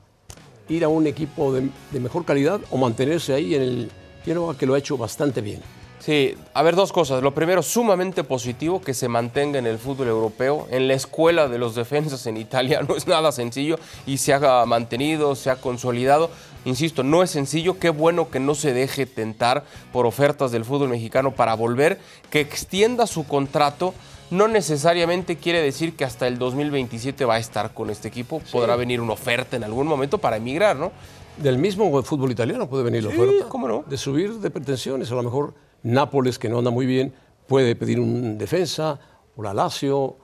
ir 0.67 0.83
a 0.83 0.89
un 0.89 1.07
equipo 1.07 1.53
de, 1.53 1.69
de 1.91 1.99
mejor 2.01 2.25
calidad 2.25 2.59
o 2.69 2.75
mantenerse 2.75 3.33
ahí 3.33 3.55
en 3.55 3.61
el 3.61 3.91
Génova 4.25 4.57
que 4.57 4.65
lo 4.65 4.73
ha 4.73 4.77
hecho 4.77 4.97
bastante 4.97 5.39
bien? 5.39 5.61
Sí, 5.99 6.35
a 6.53 6.63
ver, 6.63 6.75
dos 6.75 6.93
cosas. 6.93 7.21
Lo 7.21 7.33
primero, 7.33 7.61
sumamente 7.61 8.23
positivo 8.23 8.79
que 8.79 8.93
se 8.93 9.09
mantenga 9.09 9.59
en 9.59 9.67
el 9.67 9.77
fútbol 9.77 10.07
europeo. 10.07 10.65
En 10.71 10.87
la 10.87 10.93
escuela 10.93 11.49
de 11.49 11.57
los 11.57 11.75
defensas 11.75 12.25
en 12.25 12.37
Italia 12.37 12.81
no 12.87 12.95
es 12.95 13.05
nada 13.05 13.31
sencillo 13.31 13.77
y 14.05 14.17
se 14.17 14.33
ha 14.33 14.65
mantenido, 14.65 15.35
se 15.35 15.49
ha 15.49 15.57
consolidado. 15.57 16.29
Insisto, 16.63 17.03
no 17.03 17.21
es 17.21 17.31
sencillo. 17.31 17.79
Qué 17.79 17.89
bueno 17.89 18.29
que 18.29 18.39
no 18.39 18.55
se 18.55 18.73
deje 18.73 19.05
tentar 19.05 19.65
por 19.91 20.05
ofertas 20.05 20.51
del 20.51 20.63
fútbol 20.63 20.89
mexicano 20.89 21.31
para 21.31 21.53
volver, 21.53 21.99
que 22.29 22.39
extienda 22.39 23.05
su 23.05 23.27
contrato. 23.27 23.93
No 24.31 24.47
necesariamente 24.47 25.37
quiere 25.37 25.61
decir 25.61 25.95
que 25.95 26.05
hasta 26.05 26.27
el 26.27 26.37
2027 26.37 27.25
va 27.25 27.35
a 27.35 27.39
estar 27.39 27.73
con 27.73 27.89
este 27.89 28.07
equipo. 28.07 28.41
Podrá 28.51 28.75
venir 28.75 29.01
una 29.01 29.13
oferta 29.13 29.57
en 29.57 29.63
algún 29.63 29.87
momento 29.87 30.19
para 30.19 30.37
emigrar, 30.37 30.75
¿no? 30.75 30.91
Del 31.37 31.57
mismo 31.57 32.03
fútbol 32.03 32.31
italiano 32.31 32.69
puede 32.69 32.83
venir 32.83 33.03
la 33.03 33.09
oferta. 33.09 33.49
cómo 33.49 33.67
no. 33.67 33.83
De 33.87 33.97
subir 33.97 34.35
de 34.35 34.51
pretensiones. 34.51 35.11
A 35.11 35.15
lo 35.15 35.23
mejor 35.23 35.55
Nápoles, 35.83 36.39
que 36.39 36.49
no 36.49 36.59
anda 36.59 36.71
muy 36.71 36.85
bien, 36.85 37.13
puede 37.47 37.75
pedir 37.75 37.99
un 37.99 38.37
defensa, 38.37 38.99
o 39.35 39.43
la 39.43 39.53
Lazio, 39.53 40.15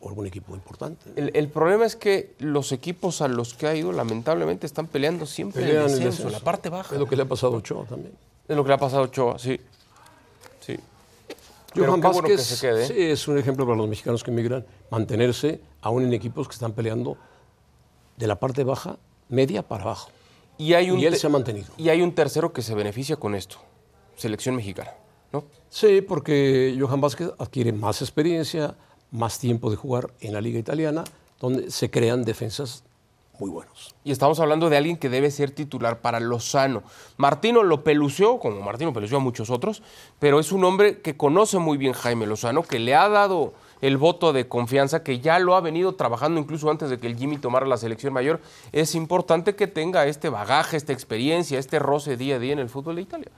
o 0.00 0.08
algún 0.08 0.26
equipo 0.26 0.54
importante. 0.54 1.10
El, 1.16 1.30
el 1.34 1.48
problema 1.48 1.86
es 1.86 1.96
que 1.96 2.34
los 2.38 2.72
equipos 2.72 3.22
a 3.22 3.28
los 3.28 3.54
que 3.54 3.66
ha 3.66 3.74
ido, 3.74 3.92
lamentablemente, 3.92 4.66
están 4.66 4.86
peleando 4.88 5.26
siempre 5.26 5.62
Pelean 5.62 5.84
el 5.84 5.92
el 5.92 5.98
descenso, 5.98 6.30
la 6.30 6.40
parte 6.40 6.68
baja. 6.68 6.94
Es 6.94 7.00
lo 7.00 7.06
que 7.06 7.16
le 7.16 7.22
ha 7.22 7.28
pasado 7.28 7.54
a 7.54 7.58
Ochoa 7.58 7.84
también. 7.84 8.12
Es 8.48 8.56
lo 8.56 8.64
que 8.64 8.68
le 8.68 8.74
ha 8.74 8.78
pasado 8.78 9.02
a 9.02 9.04
Ochoa, 9.04 9.38
sí. 9.38 9.60
Sí. 10.60 10.78
Pero 11.74 11.86
Johan 11.86 12.00
qué 12.00 12.08
bueno 12.08 12.28
que 12.28 12.38
se 12.38 12.60
quede. 12.60 12.84
¿eh? 12.84 12.86
sí, 12.86 13.00
es 13.00 13.28
un 13.28 13.38
ejemplo 13.38 13.64
para 13.64 13.76
los 13.76 13.88
mexicanos 13.88 14.22
que 14.22 14.30
emigran, 14.30 14.66
mantenerse 14.90 15.60
aún 15.80 16.04
en 16.04 16.12
equipos 16.12 16.48
que 16.48 16.54
están 16.54 16.72
peleando 16.72 17.16
de 18.16 18.26
la 18.26 18.36
parte 18.36 18.64
baja, 18.64 18.98
media 19.28 19.62
para 19.62 19.84
abajo. 19.84 20.10
Y, 20.58 20.74
hay 20.74 20.90
un 20.90 20.98
Y 20.98 21.06
él 21.06 21.16
se 21.16 21.26
ha 21.26 21.30
mantenido. 21.30 21.68
Y 21.76 21.88
hay 21.88 22.02
un 22.02 22.14
tercero 22.14 22.52
que 22.52 22.62
se 22.62 22.74
beneficia 22.74 23.16
con 23.16 23.34
esto. 23.34 23.58
Selección 24.22 24.54
mexicana, 24.54 24.92
¿no? 25.32 25.42
Sí, 25.68 26.00
porque 26.00 26.76
Johan 26.78 27.00
Vázquez 27.00 27.32
adquiere 27.40 27.72
más 27.72 28.02
experiencia, 28.02 28.76
más 29.10 29.40
tiempo 29.40 29.68
de 29.68 29.74
jugar 29.74 30.12
en 30.20 30.32
la 30.32 30.40
liga 30.40 30.60
italiana, 30.60 31.02
donde 31.40 31.72
se 31.72 31.90
crean 31.90 32.22
defensas 32.22 32.84
muy 33.40 33.50
buenos. 33.50 33.96
Y 34.04 34.12
estamos 34.12 34.38
hablando 34.38 34.70
de 34.70 34.76
alguien 34.76 34.96
que 34.96 35.08
debe 35.08 35.32
ser 35.32 35.50
titular 35.50 36.00
para 36.02 36.20
Lozano. 36.20 36.84
Martino 37.16 37.64
lo 37.64 37.82
pelució, 37.82 38.38
como 38.38 38.60
Martino 38.60 38.92
pelució 38.92 39.16
a 39.16 39.20
muchos 39.20 39.50
otros, 39.50 39.82
pero 40.20 40.38
es 40.38 40.52
un 40.52 40.62
hombre 40.62 41.00
que 41.00 41.16
conoce 41.16 41.58
muy 41.58 41.78
bien 41.78 41.94
Jaime 41.94 42.28
Lozano, 42.28 42.62
que 42.62 42.78
le 42.78 42.94
ha 42.94 43.08
dado 43.08 43.54
el 43.80 43.96
voto 43.96 44.32
de 44.32 44.46
confianza, 44.46 45.02
que 45.02 45.18
ya 45.18 45.40
lo 45.40 45.56
ha 45.56 45.60
venido 45.60 45.96
trabajando 45.96 46.38
incluso 46.38 46.70
antes 46.70 46.90
de 46.90 47.00
que 47.00 47.08
el 47.08 47.16
Jimmy 47.16 47.38
tomara 47.38 47.66
la 47.66 47.76
selección 47.76 48.12
mayor. 48.12 48.40
Es 48.70 48.94
importante 48.94 49.56
que 49.56 49.66
tenga 49.66 50.06
este 50.06 50.28
bagaje, 50.28 50.76
esta 50.76 50.92
experiencia, 50.92 51.58
este 51.58 51.80
roce 51.80 52.16
día 52.16 52.36
a 52.36 52.38
día 52.38 52.52
en 52.52 52.60
el 52.60 52.68
fútbol 52.68 52.94
de 52.94 53.02
Italia. 53.02 53.32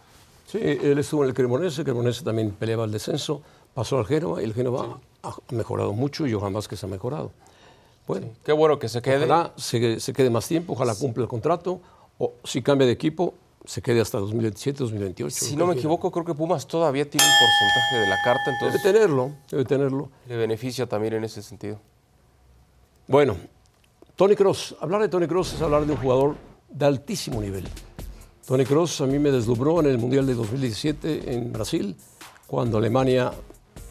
Sí, 0.55 0.61
él 0.63 0.99
estuvo 0.99 1.25
en 1.25 1.31
el 1.31 1.35
Cremonese, 1.35 1.81
el 1.81 1.85
Cremonese 1.85 2.23
también 2.23 2.53
peleaba 2.53 2.85
el 2.85 2.93
descenso, 2.93 3.43
pasó 3.75 3.99
al 3.99 4.07
Génova 4.07 4.41
y 4.41 4.45
el 4.45 4.55
Génova 4.55 5.01
ha 5.23 5.35
mejorado 5.51 5.93
mucho 5.93 6.27
y 6.27 6.33
Johan 6.33 6.53
Vázquez 6.53 6.83
ha 6.85 6.87
mejorado. 6.87 7.33
Bueno, 8.07 8.29
Qué 8.45 8.53
bueno 8.53 8.79
que 8.79 8.89
se 8.89 9.03
quede. 9.03 9.25
ojalá 9.25 9.53
se, 9.57 9.99
se 9.99 10.13
quede 10.13 10.31
más 10.31 10.47
tiempo, 10.47 10.75
ojalá 10.75 10.95
cumpla 10.95 11.23
el 11.25 11.29
contrato, 11.29 11.81
o 12.19 12.35
si 12.45 12.63
cambia 12.63 12.87
de 12.87 12.93
equipo, 12.93 13.35
se 13.65 13.81
quede 13.83 14.01
hasta 14.01 14.19
2027, 14.19 14.79
2028. 14.81 15.35
Si 15.35 15.57
no 15.57 15.67
me 15.67 15.75
equivoco, 15.75 16.11
creo 16.13 16.25
que 16.25 16.35
Pumas 16.35 16.67
todavía 16.69 17.09
tiene 17.09 17.27
un 17.27 17.33
porcentaje 17.33 17.97
de 17.97 18.07
la 18.09 18.17
carta, 18.23 18.43
Debe 18.45 18.57
entonces 18.61 18.83
tenerlo, 18.83 19.31
debe 19.51 19.65
tenerlo. 19.65 20.11
le 20.29 20.37
beneficia 20.37 20.87
también 20.87 21.15
en 21.15 21.25
ese 21.25 21.43
sentido. 21.43 21.81
Bueno, 23.09 23.37
Tony 24.17 24.37
Cross. 24.37 24.77
Hablar 24.81 25.01
de 25.01 25.09
Tony 25.09 25.27
Cross 25.27 25.55
es 25.55 25.63
hablar 25.63 25.85
de 25.87 25.93
un 25.93 25.99
jugador 25.99 26.37
de 26.69 26.87
altísimo 26.87 27.41
nivel. 27.41 27.67
Tony 28.47 28.67
Cross 28.67 29.01
a 29.01 29.07
mí 29.07 29.19
me 29.19 29.31
deslumbró 29.31 29.81
en 29.81 29.87
el 29.87 29.97
Mundial 29.97 30.27
de 30.27 30.35
2017 30.35 31.33
en 31.35 31.51
Brasil, 31.51 31.97
cuando 32.47 32.77
Alemania, 32.77 33.33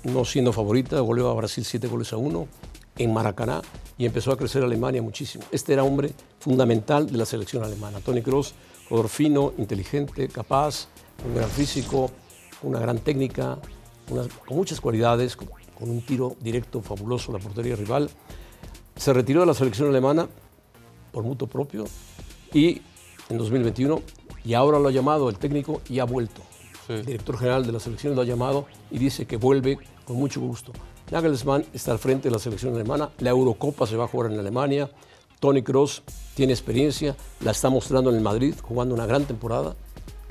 no 0.04 0.24
siendo 0.26 0.54
favorita, 0.54 1.00
goleó 1.00 1.30
a 1.30 1.34
Brasil 1.34 1.66
siete 1.66 1.88
goles 1.88 2.14
a 2.14 2.18
uno 2.18 2.48
en 2.96 3.12
Maracaná 3.12 3.64
y 3.98 4.06
empezó 4.06 4.32
a 4.32 4.38
crecer 4.38 4.64
Alemania 4.64 5.02
muchísimo. 5.02 5.44
Este 5.52 5.74
era 5.74 5.84
hombre 5.84 6.14
fundamental 6.40 7.12
de 7.12 7.18
la 7.18 7.26
selección 7.26 7.64
alemana. 7.64 8.00
Tony 8.00 8.22
Cross, 8.22 8.54
jugador 8.90 9.10
fino, 9.10 9.54
inteligente, 9.58 10.28
capaz, 10.28 10.88
un 11.26 11.34
gran 11.34 11.50
físico, 11.50 12.12
una 12.62 12.78
gran 12.78 13.00
técnica, 13.00 13.58
con 14.08 14.56
muchas 14.56 14.80
cualidades, 14.80 15.36
con, 15.36 15.50
con 15.74 15.90
un 15.90 16.06
tiro 16.06 16.36
directo 16.40 16.84
fabuloso 16.84 17.32
a 17.32 17.40
la 17.40 17.44
portería 17.44 17.76
rival. 17.76 18.08
se 18.96 19.14
retiró 19.14 19.40
de 19.40 19.48
la 19.48 19.56
selección 19.56 19.90
alemana 19.90 20.30
por 21.12 21.24
mutuo 21.24 21.48
propio 21.48 21.86
y 22.54 22.84
en 23.30 23.38
2021 23.40 24.00
y 24.44 24.54
ahora 24.54 24.80
lo 24.80 24.90
ha 24.90 24.92
llamado 24.92 25.30
el 25.30 25.38
técnico 25.38 25.82
y 25.90 26.00
ha 26.00 26.06
vuelto. 26.06 26.42
El 26.90 27.06
director 27.06 27.38
general 27.38 27.66
de 27.66 27.72
la 27.72 27.80
selección 27.80 28.16
lo 28.16 28.22
ha 28.22 28.26
llamado 28.26 28.66
y 28.92 29.00
dice 29.00 29.26
que 29.26 29.38
vuelve 29.38 29.78
con 30.06 30.18
mucho 30.18 30.42
gusto. 30.42 30.74
Nagelsmann 31.12 31.66
está 31.74 31.92
al 31.92 32.00
frente 32.00 32.30
de 32.30 32.32
la 32.32 32.40
selección 32.40 32.74
alemana, 32.76 33.10
la 33.20 33.30
Eurocopa 33.30 33.86
se 33.86 33.96
va 33.96 34.06
a 34.06 34.08
jugar 34.08 34.32
en 34.32 34.40
Alemania, 34.40 34.90
Tony 35.40 35.62
Cross 35.62 36.04
tiene 36.36 36.54
experiencia, 36.54 37.16
la 37.42 37.52
está 37.52 37.70
mostrando 37.70 38.10
en 38.10 38.16
el 38.16 38.22
Madrid, 38.22 38.56
jugando 38.62 38.96
una 38.96 39.06
gran 39.06 39.26
temporada. 39.26 39.76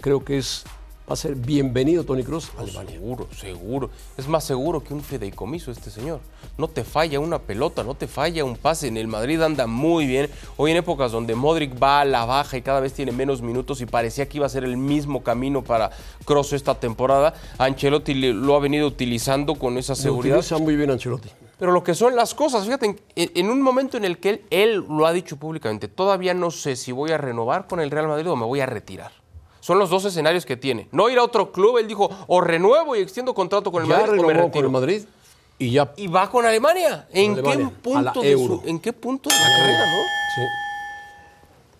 Creo 0.00 0.24
que 0.24 0.38
es 0.38 0.64
va 1.08 1.14
a 1.14 1.16
ser 1.16 1.34
bienvenido 1.34 2.04
Tony 2.04 2.22
Cross 2.22 2.52
a 2.56 2.60
Alemania. 2.60 2.92
Seguro, 2.92 3.28
seguro. 3.36 3.90
Es 4.16 4.28
más 4.28 4.44
seguro 4.44 4.82
que 4.82 4.94
un 4.94 5.02
fideicomiso 5.02 5.70
este 5.70 5.90
señor. 5.90 6.20
No 6.56 6.68
te 6.68 6.84
falla 6.84 7.18
una 7.18 7.40
pelota, 7.40 7.82
no 7.82 7.94
te 7.94 8.06
falla 8.06 8.44
un 8.44 8.56
pase. 8.56 8.88
En 8.88 8.96
el 8.96 9.08
Madrid 9.08 9.40
anda 9.42 9.66
muy 9.66 10.06
bien. 10.06 10.30
Hoy 10.56 10.70
en 10.70 10.76
épocas 10.76 11.10
donde 11.12 11.34
Modric 11.34 11.80
va 11.80 12.00
a 12.00 12.04
la 12.04 12.24
baja 12.24 12.56
y 12.56 12.62
cada 12.62 12.80
vez 12.80 12.92
tiene 12.92 13.12
menos 13.12 13.42
minutos 13.42 13.80
y 13.80 13.86
parecía 13.86 14.28
que 14.28 14.38
iba 14.38 14.46
a 14.46 14.50
ser 14.50 14.64
el 14.64 14.76
mismo 14.76 15.22
camino 15.22 15.62
para 15.62 15.90
Cross 16.24 16.52
esta 16.52 16.78
temporada, 16.78 17.34
Ancelotti 17.58 18.14
lo 18.32 18.54
ha 18.54 18.60
venido 18.60 18.86
utilizando 18.86 19.56
con 19.56 19.78
esa 19.78 19.94
seguridad. 19.94 20.36
Lo 20.36 20.40
utiliza 20.40 20.58
muy 20.58 20.76
bien 20.76 20.90
Ancelotti. 20.90 21.28
Pero 21.58 21.72
lo 21.72 21.84
que 21.84 21.94
son 21.94 22.16
las 22.16 22.34
cosas, 22.34 22.64
fíjate, 22.64 22.86
en, 22.86 23.30
en, 23.34 23.50
un 23.50 23.62
momento 23.62 23.96
en 23.96 24.04
el 24.04 24.18
que 24.18 24.30
él, 24.30 24.42
él 24.50 24.84
lo 24.88 25.06
ha 25.06 25.12
dicho 25.12 25.36
públicamente, 25.36 25.86
todavía 25.86 26.34
no 26.34 26.50
sé 26.50 26.74
si 26.74 26.90
voy 26.90 27.12
a 27.12 27.18
renovar 27.18 27.68
con 27.68 27.78
el 27.78 27.90
Real 27.90 28.08
Madrid 28.08 28.28
o 28.28 28.34
me 28.34 28.46
voy 28.46 28.60
a 28.60 28.66
retirar. 28.66 29.21
Son 29.62 29.78
los 29.78 29.90
dos 29.90 30.04
escenarios 30.04 30.44
que 30.44 30.56
tiene. 30.56 30.88
No 30.90 31.08
ir 31.08 31.18
a 31.18 31.22
otro 31.22 31.52
club, 31.52 31.78
él 31.78 31.86
dijo, 31.86 32.10
o 32.26 32.40
renuevo 32.40 32.96
y 32.96 32.98
extiendo 32.98 33.32
contrato 33.32 33.70
con 33.70 33.84
el 33.84 33.88
ya 33.88 34.00
Madrid 34.00 34.20
o 34.20 34.26
me 34.26 34.32
retiro. 34.32 34.50
con 34.50 34.64
el 34.64 34.70
Madrid 34.70 35.02
y 35.56 35.70
ya 35.70 35.92
Y 35.96 36.08
va 36.08 36.28
con 36.28 36.44
Alemania. 36.44 37.06
¿En, 37.12 37.34
Alemania, 37.34 37.68
Qué, 37.68 37.74
punto 37.80 38.22
de 38.22 38.32
su, 38.32 38.62
¿En 38.64 38.80
qué 38.80 38.92
punto 38.92 39.30
de 39.30 39.36
la 39.36 39.56
carrera, 39.56 39.86
no? 39.86 40.02
Sí. 40.34 40.42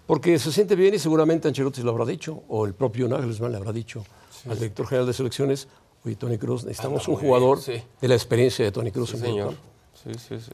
Porque 0.07 0.39
se 0.39 0.53
siente 0.53 0.77
bien 0.77 0.95
y 0.95 1.01
seguramente 1.01 1.49
Ancelotti 1.49 1.83
lo 1.83 1.91
habrá 1.91 2.05
dicho, 2.05 2.45
o 2.47 2.67
el 2.67 2.75
propio 2.75 3.09
Nagelsmann 3.09 3.51
le 3.51 3.59
habrá 3.59 3.73
dicho 3.73 4.05
al 4.49 4.55
director 4.55 4.87
general 4.87 5.07
de 5.09 5.13
selecciones, 5.13 5.67
oye, 6.05 6.15
Tony 6.15 6.39
Cruz, 6.39 6.65
necesitamos 6.65 7.09
un 7.09 7.17
jugador 7.17 7.61
sí. 7.61 7.83
de 8.01 8.09
la 8.09 8.15
experiencia 8.15 8.65
de 8.65 8.71
Tony 8.71 8.93
Cruz 8.93 9.11
Sí, 9.11 9.17
en 9.17 9.23
señor. 9.23 9.55
Sí, 10.05 10.11
sí, 10.15 10.39
sí. 10.39 10.53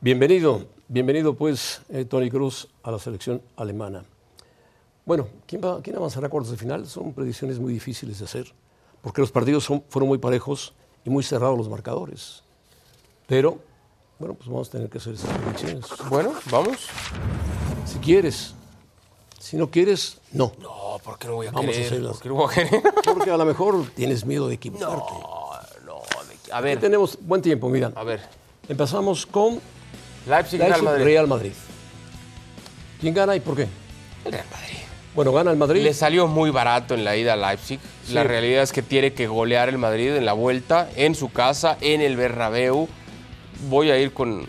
Bienvenido, 0.00 0.66
bienvenido 0.86 1.34
pues 1.34 1.82
eh, 1.88 2.04
Tony 2.04 2.30
Cruz 2.30 2.68
a 2.84 2.92
la 2.92 3.00
selección 3.00 3.42
alemana. 3.56 4.04
Bueno, 5.04 5.26
¿quién, 5.46 5.60
va- 5.62 5.80
quién 5.82 5.96
avanzará 5.96 6.26
a 6.28 6.30
cuartos 6.30 6.50
de 6.52 6.56
final? 6.56 6.86
Son 6.86 7.12
predicciones 7.12 7.58
muy 7.58 7.72
difíciles 7.72 8.18
de 8.20 8.24
hacer, 8.24 8.52
porque 9.02 9.20
los 9.20 9.32
partidos 9.32 9.64
son- 9.64 9.82
fueron 9.88 10.08
muy 10.08 10.18
parejos 10.18 10.74
y 11.04 11.10
muy 11.10 11.24
cerrados 11.24 11.58
los 11.58 11.68
marcadores. 11.68 12.42
Pero, 13.26 13.58
bueno, 14.18 14.34
pues 14.34 14.48
vamos 14.48 14.68
a 14.68 14.72
tener 14.72 14.88
que 14.88 14.98
hacer 14.98 15.14
esas 15.14 15.36
predicciones. 15.38 15.86
Bueno, 16.08 16.32
vamos. 16.50 16.86
Si 17.86 17.98
quieres, 17.98 18.54
si 19.40 19.56
no 19.56 19.70
quieres, 19.70 20.18
no. 20.32 20.52
No, 20.60 20.98
¿por 21.02 21.18
qué 21.18 21.26
no 21.28 21.34
voy 21.34 21.48
a 21.48 21.50
Vamos 21.50 21.70
a 21.70 21.72
querer? 21.72 21.86
hacerlas. 21.86 22.12
¿Por 22.12 22.22
qué 22.22 22.28
no 22.28 22.34
voy 22.36 22.44
a 22.50 22.54
querer? 22.54 22.82
Porque 23.04 23.30
a 23.30 23.36
lo 23.36 23.44
mejor 23.44 23.84
tienes 23.96 24.24
miedo 24.24 24.46
de 24.46 24.54
equivocarte. 24.54 24.94
No, 25.12 25.50
no. 25.84 25.94
de- 26.28 26.52
A 26.52 26.58
Aquí 26.58 26.64
ver, 26.64 26.78
tenemos 26.80 27.18
buen 27.20 27.42
tiempo, 27.42 27.68
mira. 27.68 27.90
a 27.96 28.04
ver. 28.04 28.20
Empezamos 28.68 29.26
con 29.26 29.60
Leipzig, 30.28 30.58
Real 30.60 30.70
Leipzig, 30.70 30.84
Madrid. 30.84 31.04
Real 31.04 31.26
Madrid. 31.26 31.52
¿Quién 33.00 33.14
gana 33.14 33.34
y 33.34 33.40
por 33.40 33.56
qué? 33.56 33.66
El 34.24 34.32
Real 34.32 34.46
Madrid. 34.52 34.61
Bueno, 35.14 35.32
gana 35.32 35.50
el 35.50 35.56
Madrid. 35.58 35.82
Le 35.82 35.92
salió 35.94 36.26
muy 36.26 36.50
barato 36.50 36.94
en 36.94 37.04
la 37.04 37.16
ida 37.16 37.34
a 37.34 37.36
Leipzig. 37.36 37.78
La 38.12 38.24
realidad 38.24 38.62
es 38.62 38.72
que 38.72 38.82
tiene 38.82 39.12
que 39.12 39.26
golear 39.26 39.68
el 39.68 39.78
Madrid 39.78 40.14
en 40.16 40.24
la 40.24 40.32
vuelta, 40.32 40.88
en 40.96 41.14
su 41.14 41.30
casa, 41.30 41.76
en 41.80 42.00
el 42.00 42.16
Bernabéu. 42.16 42.88
Voy 43.68 43.90
a 43.90 43.98
ir 43.98 44.12
con, 44.12 44.46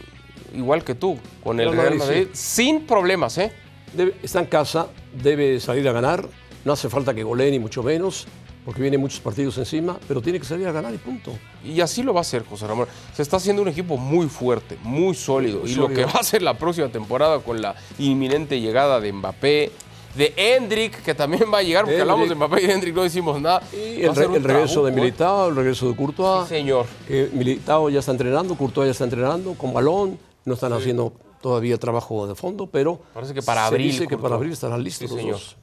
igual 0.55 0.83
que 0.83 0.95
tú, 0.95 1.17
con 1.43 1.59
el 1.59 1.71
Real 1.71 1.77
Real 1.87 1.97
Madrid, 1.97 2.15
Madrid, 2.21 2.27
sin 2.33 2.85
problemas, 2.85 3.37
¿eh? 3.37 3.51
Debe- 3.95 4.15
está 4.23 4.39
en 4.39 4.45
casa, 4.45 4.87
debe 5.21 5.59
salir 5.59 5.87
a 5.87 5.91
ganar. 5.91 6.27
No 6.65 6.73
hace 6.73 6.89
falta 6.89 7.13
que 7.13 7.23
golee 7.23 7.51
ni 7.51 7.59
mucho 7.59 7.83
menos, 7.83 8.25
porque 8.63 8.81
vienen 8.81 9.01
muchos 9.01 9.19
partidos 9.19 9.57
encima, 9.57 9.99
pero 10.07 10.21
tiene 10.21 10.39
que 10.39 10.45
salir 10.45 10.65
a 10.67 10.71
ganar 10.71 10.93
y 10.93 10.97
punto. 10.97 11.33
Y 11.63 11.81
así 11.81 12.01
lo 12.01 12.13
va 12.13 12.21
a 12.21 12.21
hacer, 12.21 12.45
José 12.45 12.65
Ramón. 12.65 12.87
Se 13.13 13.21
está 13.21 13.35
haciendo 13.37 13.61
un 13.61 13.67
equipo 13.67 13.97
muy 13.97 14.27
fuerte, 14.27 14.77
muy 14.81 15.13
sólido. 15.13 15.59
Muy 15.59 15.71
y 15.71 15.75
lo 15.75 15.89
que 15.89 16.05
va 16.05 16.13
a 16.13 16.19
hacer 16.21 16.41
la 16.41 16.57
próxima 16.57 16.87
temporada 16.87 17.39
con 17.39 17.61
la 17.61 17.75
inminente 17.99 18.61
llegada 18.61 19.01
de 19.01 19.11
Mbappé, 19.11 19.71
de 20.15 20.33
Hendrik, 20.37 21.01
que 21.03 21.15
también 21.15 21.45
va 21.51 21.57
a 21.59 21.63
llegar, 21.63 21.85
porque 21.85 22.01
hablamos 22.01 22.29
de 22.29 22.35
Mbappé 22.35 22.61
y 22.63 22.67
de 22.67 22.73
Hendrik, 22.73 22.95
no 22.95 23.03
decimos 23.03 23.41
nada. 23.41 23.61
Y 23.73 24.03
el, 24.03 24.15
re- 24.15 24.27
regreso 24.39 24.83
de 24.85 24.91
¿eh? 24.91 24.95
Militao, 24.95 25.49
el 25.49 25.55
regreso 25.55 25.87
de 25.89 25.95
Courtois. 25.95 26.47
Sí, 26.47 26.55
señor. 26.55 26.85
que 27.07 27.29
Militao 27.33 27.89
ya 27.89 27.99
está 27.99 28.11
entrenando, 28.11 28.55
Courtois 28.55 28.87
ya 28.87 28.91
está 28.91 29.03
entrenando 29.05 29.53
con 29.55 29.73
balón. 29.73 30.19
No 30.45 30.53
están 30.55 30.73
haciendo 30.73 31.13
todavía 31.41 31.77
trabajo 31.77 32.27
de 32.27 32.35
fondo, 32.35 32.67
pero 32.67 32.99
Parece 33.13 33.33
que 33.33 33.41
para 33.41 33.61
se 33.61 33.67
abril, 33.67 33.91
dice 33.91 34.07
que 34.07 34.17
para 34.17 34.35
abril 34.35 34.51
estarán 34.51 34.83
listos 34.83 35.09
Sí, 35.09 35.15
los 35.15 35.21
señor. 35.21 35.35
dos. 35.35 35.55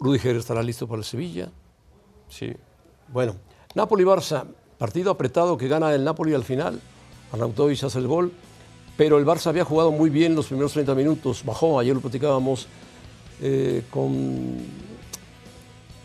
Rudiger 0.00 0.36
estará 0.36 0.62
listo 0.62 0.86
para 0.88 0.98
el 1.00 1.04
Sevilla. 1.04 1.48
Sí. 2.28 2.52
Bueno, 3.08 3.36
Napoli-Barça, 3.74 4.44
partido 4.78 5.10
apretado 5.10 5.56
que 5.56 5.68
gana 5.68 5.94
el 5.94 6.02
Napoli 6.04 6.34
al 6.34 6.44
final. 6.44 6.80
Arnautovic 7.32 7.84
hace 7.84 7.98
el 7.98 8.06
gol, 8.06 8.32
pero 8.96 9.18
el 9.18 9.26
Barça 9.26 9.48
había 9.48 9.64
jugado 9.64 9.90
muy 9.92 10.08
bien 10.10 10.34
los 10.34 10.46
primeros 10.46 10.72
30 10.72 10.94
minutos. 10.94 11.42
Bajó, 11.44 11.78
ayer 11.78 11.94
lo 11.94 12.00
platicábamos 12.00 12.66
eh, 13.40 13.82
con, 13.90 14.58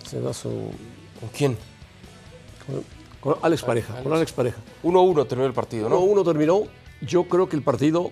se 0.05 0.19
da 0.21 0.33
su- 0.33 0.71
¿Con 1.19 1.29
quién? 1.35 1.57
con, 2.65 2.83
con 3.33 3.43
Alex 3.43 3.63
Pareja. 3.63 4.01
Con 4.01 4.13
Alex 4.13 4.31
Pareja. 4.31 4.57
1-1 4.83 5.27
terminó 5.27 5.47
el 5.47 5.53
partido, 5.53 5.89
¿no? 5.89 5.99
1-1 6.01 6.23
terminó. 6.25 6.63
Yo 7.01 7.25
creo 7.25 7.47
que 7.49 7.55
el 7.55 7.61
partido 7.61 8.11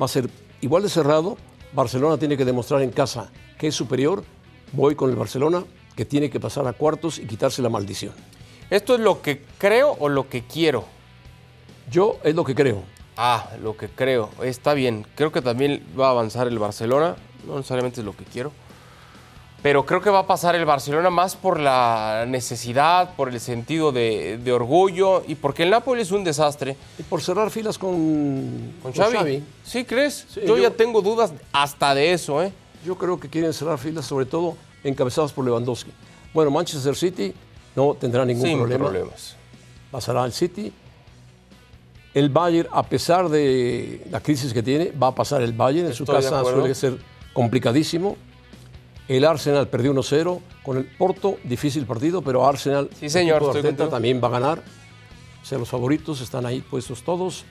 va 0.00 0.06
a 0.06 0.08
ser 0.08 0.28
igual 0.60 0.82
de 0.82 0.88
cerrado. 0.88 1.36
Barcelona 1.72 2.18
tiene 2.18 2.36
que 2.36 2.44
demostrar 2.44 2.82
en 2.82 2.90
casa 2.90 3.30
que 3.58 3.68
es 3.68 3.74
superior. 3.74 4.24
Voy 4.72 4.94
con 4.94 5.10
el 5.10 5.16
Barcelona, 5.16 5.64
que 5.96 6.04
tiene 6.04 6.30
que 6.30 6.40
pasar 6.40 6.66
a 6.66 6.72
cuartos 6.72 7.18
y 7.18 7.26
quitarse 7.26 7.62
la 7.62 7.68
maldición. 7.68 8.12
¿Esto 8.70 8.94
es 8.94 9.00
lo 9.00 9.20
que 9.22 9.42
creo 9.58 9.96
o 9.98 10.08
lo 10.08 10.28
que 10.28 10.42
quiero? 10.46 10.84
Yo 11.90 12.18
es 12.24 12.34
lo 12.34 12.42
que 12.44 12.54
creo. 12.54 12.82
Ah, 13.16 13.50
lo 13.62 13.76
que 13.76 13.88
creo. 13.88 14.30
Está 14.42 14.74
bien. 14.74 15.06
Creo 15.14 15.32
que 15.32 15.42
también 15.42 15.84
va 15.98 16.08
a 16.08 16.10
avanzar 16.10 16.46
el 16.48 16.58
Barcelona. 16.58 17.16
No 17.46 17.56
necesariamente 17.56 18.00
es 18.00 18.06
lo 18.06 18.16
que 18.16 18.24
quiero. 18.24 18.52
Pero 19.62 19.86
creo 19.86 20.00
que 20.00 20.10
va 20.10 20.20
a 20.20 20.26
pasar 20.26 20.56
el 20.56 20.64
Barcelona 20.64 21.08
más 21.10 21.36
por 21.36 21.60
la 21.60 22.24
necesidad, 22.26 23.14
por 23.14 23.28
el 23.28 23.38
sentido 23.38 23.92
de, 23.92 24.38
de 24.38 24.52
orgullo 24.52 25.22
y 25.28 25.36
porque 25.36 25.62
el 25.62 25.70
Napoli 25.70 26.02
es 26.02 26.10
un 26.10 26.24
desastre. 26.24 26.76
Y 26.98 27.04
por 27.04 27.22
cerrar 27.22 27.48
filas 27.50 27.78
con, 27.78 28.72
¿Con 28.82 28.92
Xavi? 28.92 29.44
¿Sí 29.62 29.84
crees? 29.84 30.26
Sí, 30.28 30.40
yo, 30.40 30.56
yo- 30.56 30.62
ya 30.64 30.70
tengo 30.70 31.00
dudas 31.00 31.32
hasta 31.52 31.94
de 31.94 32.12
eso, 32.12 32.42
¿eh? 32.42 32.52
Yo 32.84 32.98
creo 32.98 33.20
que 33.20 33.28
quieren 33.28 33.52
cerrar 33.52 33.78
filas, 33.78 34.04
sobre 34.04 34.26
todo 34.26 34.56
encabezados 34.82 35.32
por 35.32 35.44
Lewandowski. 35.44 35.92
Bueno, 36.34 36.50
Manchester 36.50 36.96
City 36.96 37.32
no 37.76 37.94
tendrá 37.94 38.24
ningún 38.24 38.44
Sin 38.44 38.58
problema. 38.58 38.86
problemas. 38.88 39.36
Pasará 39.92 40.24
al 40.24 40.32
City. 40.32 40.72
El 42.14 42.28
Bayern, 42.28 42.68
a 42.72 42.82
pesar 42.82 43.28
de 43.28 44.06
la 44.10 44.20
crisis 44.20 44.52
que 44.52 44.62
tiene, 44.62 44.92
va 44.92 45.08
a 45.08 45.14
pasar 45.14 45.42
el 45.42 45.52
Bayern. 45.52 45.88
En 45.88 45.94
su 45.94 46.04
Estoy 46.04 46.16
casa 46.16 46.42
suele 46.42 46.74
ser 46.74 46.98
complicadísimo. 47.32 48.16
El 49.08 49.24
Arsenal 49.24 49.68
perdió 49.68 49.92
1-0 49.92 50.40
con 50.62 50.76
el 50.76 50.84
Porto, 50.84 51.38
difícil 51.44 51.86
partido, 51.86 52.22
pero 52.22 52.46
Arsenal 52.46 52.88
Sí, 52.98 53.08
señor, 53.08 53.42
estoy 53.56 53.72
también 53.88 54.20
va 54.22 54.28
a 54.28 54.30
ganar. 54.30 54.62
O 55.42 55.44
sea, 55.44 55.58
los 55.58 55.68
favoritos 55.68 56.20
están 56.20 56.46
ahí 56.46 56.60
puestos 56.60 57.02
todos. 57.02 57.44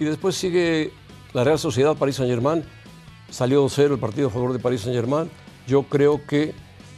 Y 0.00 0.04
después 0.04 0.34
sigue 0.34 0.92
la 1.32 1.44
Real 1.44 1.58
Sociedad 1.58 1.96
París 1.96 2.16
Saint-Germain. 2.16 2.64
Salió 3.30 3.64
2-0 3.64 3.92
el 3.92 3.98
partido 3.98 4.28
a 4.28 4.30
favor 4.30 4.52
de 4.52 4.58
París 4.58 4.80
Saint-Germain. 4.80 5.30
Yo 5.66 5.84
creo 5.84 6.26
que 6.26 6.54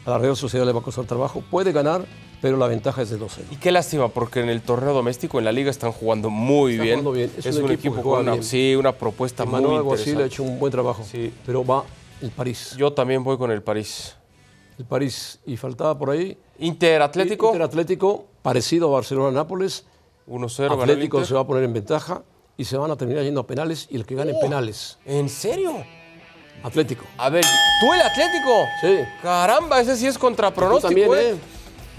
a 0.06 0.10
la 0.10 0.18
Real 0.18 0.36
Sociedad 0.36 0.64
le 0.64 0.72
va 0.72 0.80
a 0.80 0.82
costar 0.82 1.04
trabajo. 1.04 1.42
Puede 1.50 1.72
ganar, 1.72 2.06
pero 2.40 2.56
la 2.56 2.66
ventaja 2.66 3.02
es 3.02 3.10
de 3.10 3.18
2-0. 3.18 3.28
Y 3.50 3.56
qué 3.56 3.70
lástima, 3.72 4.08
porque 4.08 4.40
en 4.40 4.48
el 4.48 4.62
torneo 4.62 4.92
doméstico, 4.94 5.38
en 5.38 5.44
la 5.44 5.52
liga, 5.52 5.70
están 5.70 5.92
jugando 5.92 6.30
muy 6.30 6.72
Está 6.72 6.82
bien. 6.84 6.94
jugando 7.00 7.12
bien. 7.12 7.32
Es, 7.36 7.56
un, 7.56 7.70
equipo, 7.70 7.96
que 7.96 8.02
con 8.02 8.20
una, 8.20 8.32
bien. 8.32 8.44
sí, 8.44 8.74
una 8.76 8.92
propuesta 8.92 9.44
muy 9.44 9.52
Manuel 9.54 9.76
Alguacil 9.78 10.08
ha 10.08 10.10
interesante. 10.12 10.34
hecho 10.34 10.42
un 10.44 10.58
buen 10.58 10.72
trabajo. 10.72 11.04
Sí. 11.10 11.32
Pero 11.44 11.64
va 11.64 11.84
el 12.22 12.30
París. 12.30 12.74
Yo 12.76 12.92
también 12.92 13.22
voy 13.22 13.36
con 13.36 13.50
el 13.50 13.62
París. 13.62 14.14
El 14.78 14.84
París. 14.86 15.38
Y 15.46 15.56
faltaba 15.56 15.98
por 15.98 16.10
ahí. 16.10 16.36
Inter 16.58 17.02
Atlético, 17.02 17.48
Inter 17.48 17.62
Atlético, 17.62 18.26
parecido 18.42 18.88
a 18.88 18.92
Barcelona-Nápoles. 18.92 19.84
1-0 20.28 20.62
ganó 20.68 20.74
el 20.84 20.90
Atlético 20.90 21.24
se 21.24 21.34
va 21.34 21.40
a 21.40 21.46
poner 21.46 21.64
en 21.64 21.72
ventaja 21.72 22.22
y 22.56 22.64
se 22.64 22.76
van 22.76 22.90
a 22.90 22.96
terminar 22.96 23.24
yendo 23.24 23.40
a 23.40 23.46
penales 23.46 23.88
y 23.90 23.96
el 23.96 24.06
que 24.06 24.14
gane 24.14 24.32
Oh. 24.34 24.40
penales. 24.40 24.98
¿En 25.04 25.28
serio? 25.28 25.82
Atlético. 26.62 27.04
A 27.16 27.30
ver, 27.30 27.42
¿tú 27.80 27.92
el 27.94 28.00
Atlético? 28.02 28.50
Sí. 28.82 28.96
Caramba, 29.22 29.80
ese 29.80 29.96
sí 29.96 30.06
es 30.06 30.18
contra 30.18 30.52
pronóstico, 30.52 30.88
también, 30.88 31.10
¿eh? 31.14 31.30
¿eh? 31.30 31.34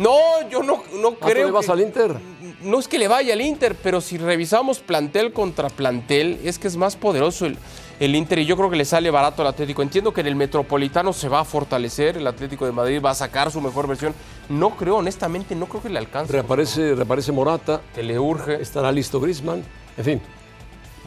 No, 0.01 0.49
yo 0.49 0.63
no, 0.63 0.83
no 1.01 1.09
Ah, 1.09 1.15
¿tú 1.19 1.27
creo 1.27 1.45
le 1.47 1.51
vas 1.51 1.65
que- 1.65 1.71
al 1.71 1.81
Inter? 1.81 2.15
No 2.63 2.79
es 2.79 2.87
que 2.87 2.97
le 2.99 3.07
vaya 3.07 3.33
al 3.33 3.41
Inter, 3.41 3.75
pero 3.81 4.01
si 4.01 4.17
revisamos 4.17 4.79
plantel 4.79 5.33
contra 5.33 5.69
plantel, 5.69 6.39
es 6.43 6.59
que 6.59 6.67
es 6.67 6.75
más 6.77 6.95
poderoso 6.95 7.45
el, 7.45 7.57
el 7.99 8.15
Inter 8.15 8.39
y 8.39 8.45
yo 8.45 8.55
creo 8.57 8.69
que 8.69 8.75
le 8.75 8.85
sale 8.85 9.09
barato 9.11 9.41
al 9.41 9.47
Atlético. 9.49 9.81
Entiendo 9.81 10.13
que 10.13 10.21
en 10.21 10.27
el 10.27 10.35
Metropolitano 10.35 11.11
se 11.13 11.27
va 11.27 11.41
a 11.41 11.45
fortalecer, 11.45 12.17
el 12.17 12.27
Atlético 12.27 12.65
de 12.65 12.71
Madrid 12.71 13.01
va 13.03 13.11
a 13.11 13.15
sacar 13.15 13.51
su 13.51 13.61
mejor 13.61 13.87
versión. 13.87 14.13
No 14.49 14.75
creo, 14.77 14.97
honestamente, 14.97 15.55
no 15.55 15.65
creo 15.67 15.81
que 15.83 15.89
le 15.89 15.99
alcance. 15.99 16.31
Reaparece, 16.33 16.95
reaparece 16.95 17.31
Morata. 17.31 17.81
Que 17.95 18.03
le 18.03 18.17
urge. 18.19 18.61
Estará 18.61 18.91
listo 18.91 19.19
Griezmann. 19.19 19.63
En 19.97 20.03
fin, 20.05 20.21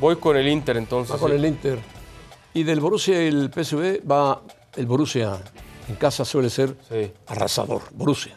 Voy 0.00 0.16
con 0.16 0.36
el 0.36 0.48
Inter 0.48 0.76
entonces. 0.76 1.14
Va 1.14 1.18
con 1.20 1.30
sí. 1.30 1.36
el 1.36 1.44
Inter. 1.44 1.78
Y 2.52 2.64
del 2.64 2.80
Borussia 2.80 3.22
y 3.22 3.28
el 3.28 3.50
PSV 3.52 4.00
va 4.10 4.40
el 4.76 4.86
Borussia. 4.86 5.38
En 5.88 5.94
casa 5.96 6.24
suele 6.24 6.50
ser 6.50 6.74
Sí. 6.88 7.12
arrasador. 7.28 7.82
Borussia. 7.92 8.34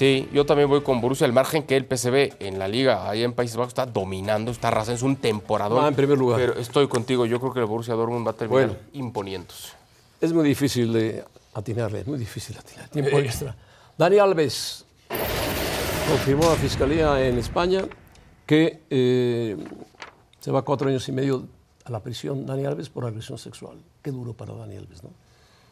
Sí, 0.00 0.30
yo 0.32 0.46
también 0.46 0.66
voy 0.66 0.80
con 0.80 0.98
Borussia, 1.02 1.26
al 1.26 1.34
margen 1.34 1.62
que 1.64 1.76
el 1.76 1.84
PSV 1.84 2.36
en 2.40 2.58
la 2.58 2.68
liga, 2.68 3.10
ahí 3.10 3.22
en 3.22 3.34
Países 3.34 3.58
Bajos, 3.58 3.72
está 3.72 3.84
dominando, 3.84 4.50
está 4.50 4.68
arrasando, 4.68 4.94
es 4.96 5.02
un 5.02 5.16
temporador. 5.16 5.82
Va 5.82 5.88
en 5.88 5.94
primer 5.94 6.16
lugar. 6.16 6.40
Pero 6.40 6.54
estoy 6.58 6.88
contigo, 6.88 7.26
yo 7.26 7.38
creo 7.38 7.52
que 7.52 7.60
el 7.60 7.66
Borussia 7.66 7.92
Dortmund 7.92 8.26
va 8.26 8.30
a 8.30 8.34
terminar 8.34 8.68
Bueno. 8.68 8.80
imponiéndose. 8.94 9.74
Es 10.18 10.32
muy 10.32 10.48
difícil 10.48 10.90
de 10.94 11.22
atinarle, 11.52 12.00
es 12.00 12.06
muy 12.06 12.18
difícil 12.18 12.56
atinar. 12.56 12.88
Tiempo 12.88 13.18
extra. 13.18 13.54
Dani 13.98 14.16
Alves 14.16 14.86
confirmó 16.08 16.48
la 16.48 16.56
Fiscalía 16.56 17.22
en 17.22 17.36
España 17.36 17.84
que 18.46 18.84
eh, 18.88 19.54
se 20.40 20.50
va 20.50 20.62
cuatro 20.62 20.88
años 20.88 21.06
y 21.10 21.12
medio 21.12 21.46
a 21.84 21.90
la 21.90 22.00
prisión 22.02 22.46
Dani 22.46 22.64
Alves 22.64 22.88
por 22.88 23.04
agresión 23.04 23.36
sexual. 23.36 23.76
Qué 24.00 24.10
duro 24.10 24.32
para 24.32 24.54
Dani 24.54 24.78
Alves, 24.78 25.02
¿no? 25.02 25.10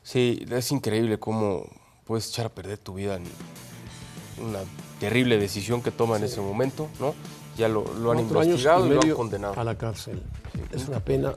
Sí, 0.03 0.45
es 0.51 0.71
increíble 0.71 1.19
cómo 1.19 1.65
puedes 2.05 2.29
echar 2.29 2.45
a 2.45 2.51
perder 2.51 2.77
tu 2.77 2.93
vida 2.93 3.17
en 3.17 3.25
una 4.43 4.61
terrible 5.01 5.39
decisión 5.39 5.83
que 5.83 5.91
toma 5.91 6.17
en 6.17 6.25
ese 6.25 6.41
momento, 6.41 6.89
¿no? 7.01 7.15
Ya 7.57 7.69
lo, 7.69 7.85
lo 7.95 8.13
han 8.13 8.21
investigado 8.21 8.87
y, 8.87 8.91
y 8.91 8.95
lo 8.95 9.01
han 9.03 9.11
condenado. 9.13 9.55
a 9.61 9.65
la 9.65 9.77
cárcel. 9.77 10.23
Es 10.73 10.89
una 10.89 11.01
pena. 11.01 11.33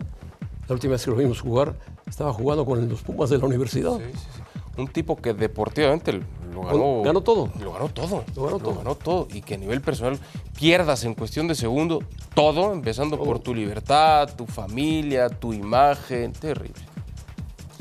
La 0.67 0.73
última 0.73 0.91
vez 0.93 1.03
que 1.03 1.11
lo 1.11 1.17
vimos 1.17 1.41
jugar, 1.41 1.75
estaba 2.07 2.31
jugando 2.31 2.65
con 2.65 2.87
los 2.87 3.01
Pumas 3.01 3.29
de 3.29 3.37
la 3.37 3.45
universidad. 3.45 3.97
Sí, 3.97 4.03
sí, 4.13 4.27
sí. 4.35 4.41
Un 4.77 4.87
tipo 4.87 5.17
que 5.17 5.33
deportivamente 5.33 6.13
lo 6.53 6.61
ganó. 6.63 7.01
Ganó 7.03 7.21
todo. 7.21 7.49
Lo 7.59 7.73
ganó 7.73 7.89
todo. 7.89 8.23
Lo 8.35 8.45
ganó 8.45 8.59
todo. 8.59 8.75
ganó 8.75 8.95
todo. 8.95 9.27
Y 9.33 9.41
que 9.41 9.55
a 9.55 9.57
nivel 9.57 9.81
personal 9.81 10.17
pierdas 10.57 11.03
en 11.03 11.13
cuestión 11.13 11.47
de 11.47 11.55
segundo 11.55 11.99
todo, 12.33 12.71
empezando 12.71 13.21
por 13.21 13.39
tu 13.39 13.53
libertad, 13.53 14.29
tu 14.35 14.45
familia, 14.45 15.27
tu 15.29 15.51
imagen. 15.53 16.31
Terrible. 16.31 16.81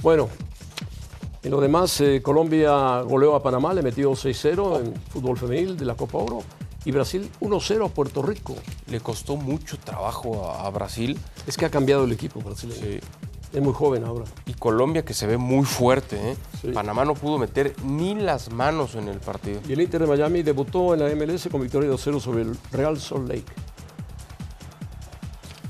Bueno, 0.02 0.28
en 1.42 1.50
lo 1.50 1.61
demás, 1.61 2.00
eh, 2.00 2.20
Colombia 2.22 3.00
goleó 3.03 3.35
a 3.35 3.42
Panamá, 3.42 3.72
le 3.74 3.83
metió 3.83 4.12
6-0 4.12 4.81
en 4.85 4.94
fútbol 5.11 5.38
femenil 5.38 5.76
de 5.76 5.85
la 5.85 5.94
Copa 5.94 6.18
Oro. 6.18 6.42
Y 6.85 6.92
Brasil 6.92 7.31
1-0 7.40 7.85
a 7.87 7.88
Puerto 7.88 8.22
Rico. 8.22 8.55
Le 8.88 9.00
costó 9.00 9.37
mucho 9.37 9.76
trabajo 9.79 10.50
a, 10.50 10.66
a 10.66 10.70
Brasil. 10.70 11.18
Es 11.46 11.57
que 11.59 11.66
ha 11.66 11.70
cambiado 11.70 12.05
el 12.05 12.12
equipo 12.12 12.40
brasileño. 12.40 12.81
Sí. 12.81 13.00
Es 13.53 13.61
muy 13.61 13.72
joven 13.74 14.05
ahora. 14.05 14.24
Y 14.46 14.55
Colombia 14.55 15.05
que 15.05 15.12
se 15.12 15.26
ve 15.26 15.37
muy 15.37 15.64
fuerte. 15.66 16.16
¿eh? 16.31 16.37
Sí. 16.62 16.68
Panamá 16.68 17.05
no 17.05 17.14
pudo 17.14 17.37
meter 17.37 17.74
ni 17.85 18.14
las 18.14 18.50
manos 18.53 18.94
en 18.94 19.09
el 19.09 19.18
partido. 19.18 19.61
Y 19.68 19.72
el 19.74 19.81
Inter 19.83 20.00
de 20.03 20.07
Miami 20.07 20.42
debutó 20.42 20.94
en 20.94 21.00
la 21.00 21.14
MLS 21.14 21.48
con 21.50 21.61
victoria 21.61 21.90
2-0 21.90 22.20
sobre 22.20 22.42
el 22.42 22.57
Real 22.72 22.98
Salt 22.98 23.29
Lake. 23.29 23.44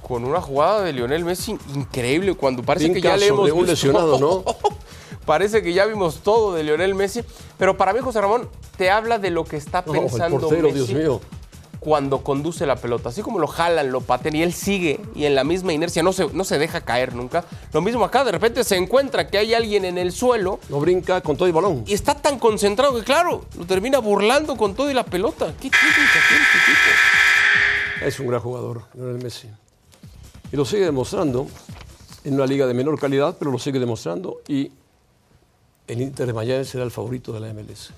Con 0.03 0.25
una 0.25 0.41
jugada 0.41 0.83
de 0.83 0.93
Lionel 0.93 1.25
Messi 1.25 1.57
increíble 1.75 2.35
cuando 2.35 2.63
parece 2.63 2.93
que 2.93 3.01
ya 3.01 3.17
le 3.17 3.27
hemos 3.29 3.41
sobre 3.41 3.53
un 3.53 3.59
visto- 3.61 3.73
lesionado, 3.73 4.19
¿no? 4.19 4.45
parece 5.25 5.63
que 5.63 5.73
ya 5.73 5.87
vimos 5.87 6.21
todo 6.23 6.55
de 6.55 6.63
Lionel 6.65 6.95
Messi, 6.95 7.23
pero 7.59 7.77
para 7.77 7.93
mí 7.93 8.01
José 8.01 8.21
Ramón 8.21 8.49
te 8.77 8.91
habla 8.91 9.19
de 9.19 9.31
lo 9.31 9.45
que 9.45 9.57
está 9.57 9.85
pensando 9.85 10.41
portero, 10.41 10.69
Messi 10.69 10.75
Dios 10.75 10.91
mío. 10.91 11.21
cuando 11.79 12.23
conduce 12.23 12.67
la 12.67 12.77
pelota, 12.77 13.09
así 13.11 13.23
como 13.23 13.39
lo 13.39 13.47
jalan, 13.47 13.91
lo 13.91 14.01
patean 14.01 14.37
y 14.37 14.43
él 14.43 14.53
sigue 14.53 15.01
y 15.15 15.25
en 15.25 15.35
la 15.35 15.45
misma 15.45 15.73
inercia 15.73 16.03
no 16.03 16.13
se, 16.13 16.27
no 16.33 16.45
se 16.45 16.59
deja 16.59 16.81
caer 16.83 17.15
nunca. 17.15 17.45
Lo 17.73 17.81
mismo 17.81 18.05
acá, 18.05 18.25
de 18.25 18.33
repente 18.33 18.65
se 18.65 18.77
encuentra 18.77 19.29
que 19.29 19.39
hay 19.39 19.55
alguien 19.55 19.85
en 19.85 19.99
el 19.99 20.13
suelo 20.13 20.61
No 20.69 20.81
brinca 20.81 21.21
con 21.21 21.37
todo 21.37 21.47
el 21.47 21.53
balón. 21.55 21.85
y 21.87 21.95
está 21.95 22.15
tan 22.15 22.39
concentrado 22.39 22.97
que 22.97 23.05
claro, 23.05 23.45
lo 23.59 23.67
termina 23.67 23.99
burlando 23.99 24.57
con 24.57 24.75
todo 24.75 24.91
y 24.91 24.95
la 24.95 25.05
pelota. 25.05 25.47
¿Qué 25.61 25.71
técnica 25.71 26.19
tiene 26.29 26.45
este 26.45 26.59
tipo? 26.67 28.07
Es 28.07 28.19
un 28.21 28.29
gran 28.29 28.41
jugador, 28.41 28.85
Lionel 28.95 29.23
Messi. 29.23 29.49
Y 30.53 30.57
lo 30.57 30.65
sigue 30.65 30.85
demostrando 30.85 31.47
en 32.25 32.35
una 32.35 32.47
liga 32.47 32.67
de 32.67 32.75
menor 32.75 32.99
calidad, 32.99 33.37
pero 33.39 33.51
lo 33.51 33.59
sigue 33.59 33.79
demostrando. 33.79 34.41
Y 34.49 34.73
el 35.93 36.01
Inter 36.01 36.27
de 36.27 36.33
Miami 36.33 36.65
será 36.65 36.85
el 36.85 36.91
favorito 36.91 37.33
de 37.33 37.41
la 37.41 37.53
MLS. 37.53 37.91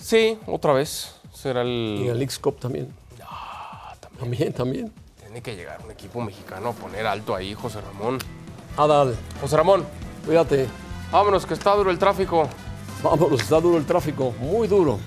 Sí, 0.00 0.38
otra 0.46 0.72
vez. 0.72 1.14
Será 1.34 1.64
Y 1.64 1.66
en 1.66 2.02
el 2.04 2.08
el... 2.10 2.18
Leagues 2.18 2.38
Cup 2.38 2.58
también. 2.58 2.92
También, 4.18 4.52
también. 4.52 4.92
Tiene 5.20 5.42
que 5.42 5.54
llegar 5.54 5.80
un 5.84 5.90
equipo 5.90 6.20
mexicano 6.20 6.70
a 6.70 6.72
poner 6.72 7.06
alto 7.06 7.34
ahí, 7.34 7.54
José 7.54 7.80
Ramón. 7.80 8.18
Adal, 8.76 9.16
José 9.40 9.56
Ramón, 9.56 9.84
cuídate. 10.24 10.66
vámonos, 11.12 11.46
que 11.46 11.54
está 11.54 11.74
duro 11.74 11.90
el 11.90 11.98
tráfico. 11.98 12.48
Vámonos, 13.02 13.40
está 13.40 13.60
duro 13.60 13.76
el 13.76 13.86
tráfico, 13.86 14.34
muy 14.40 14.66
duro. 14.66 14.98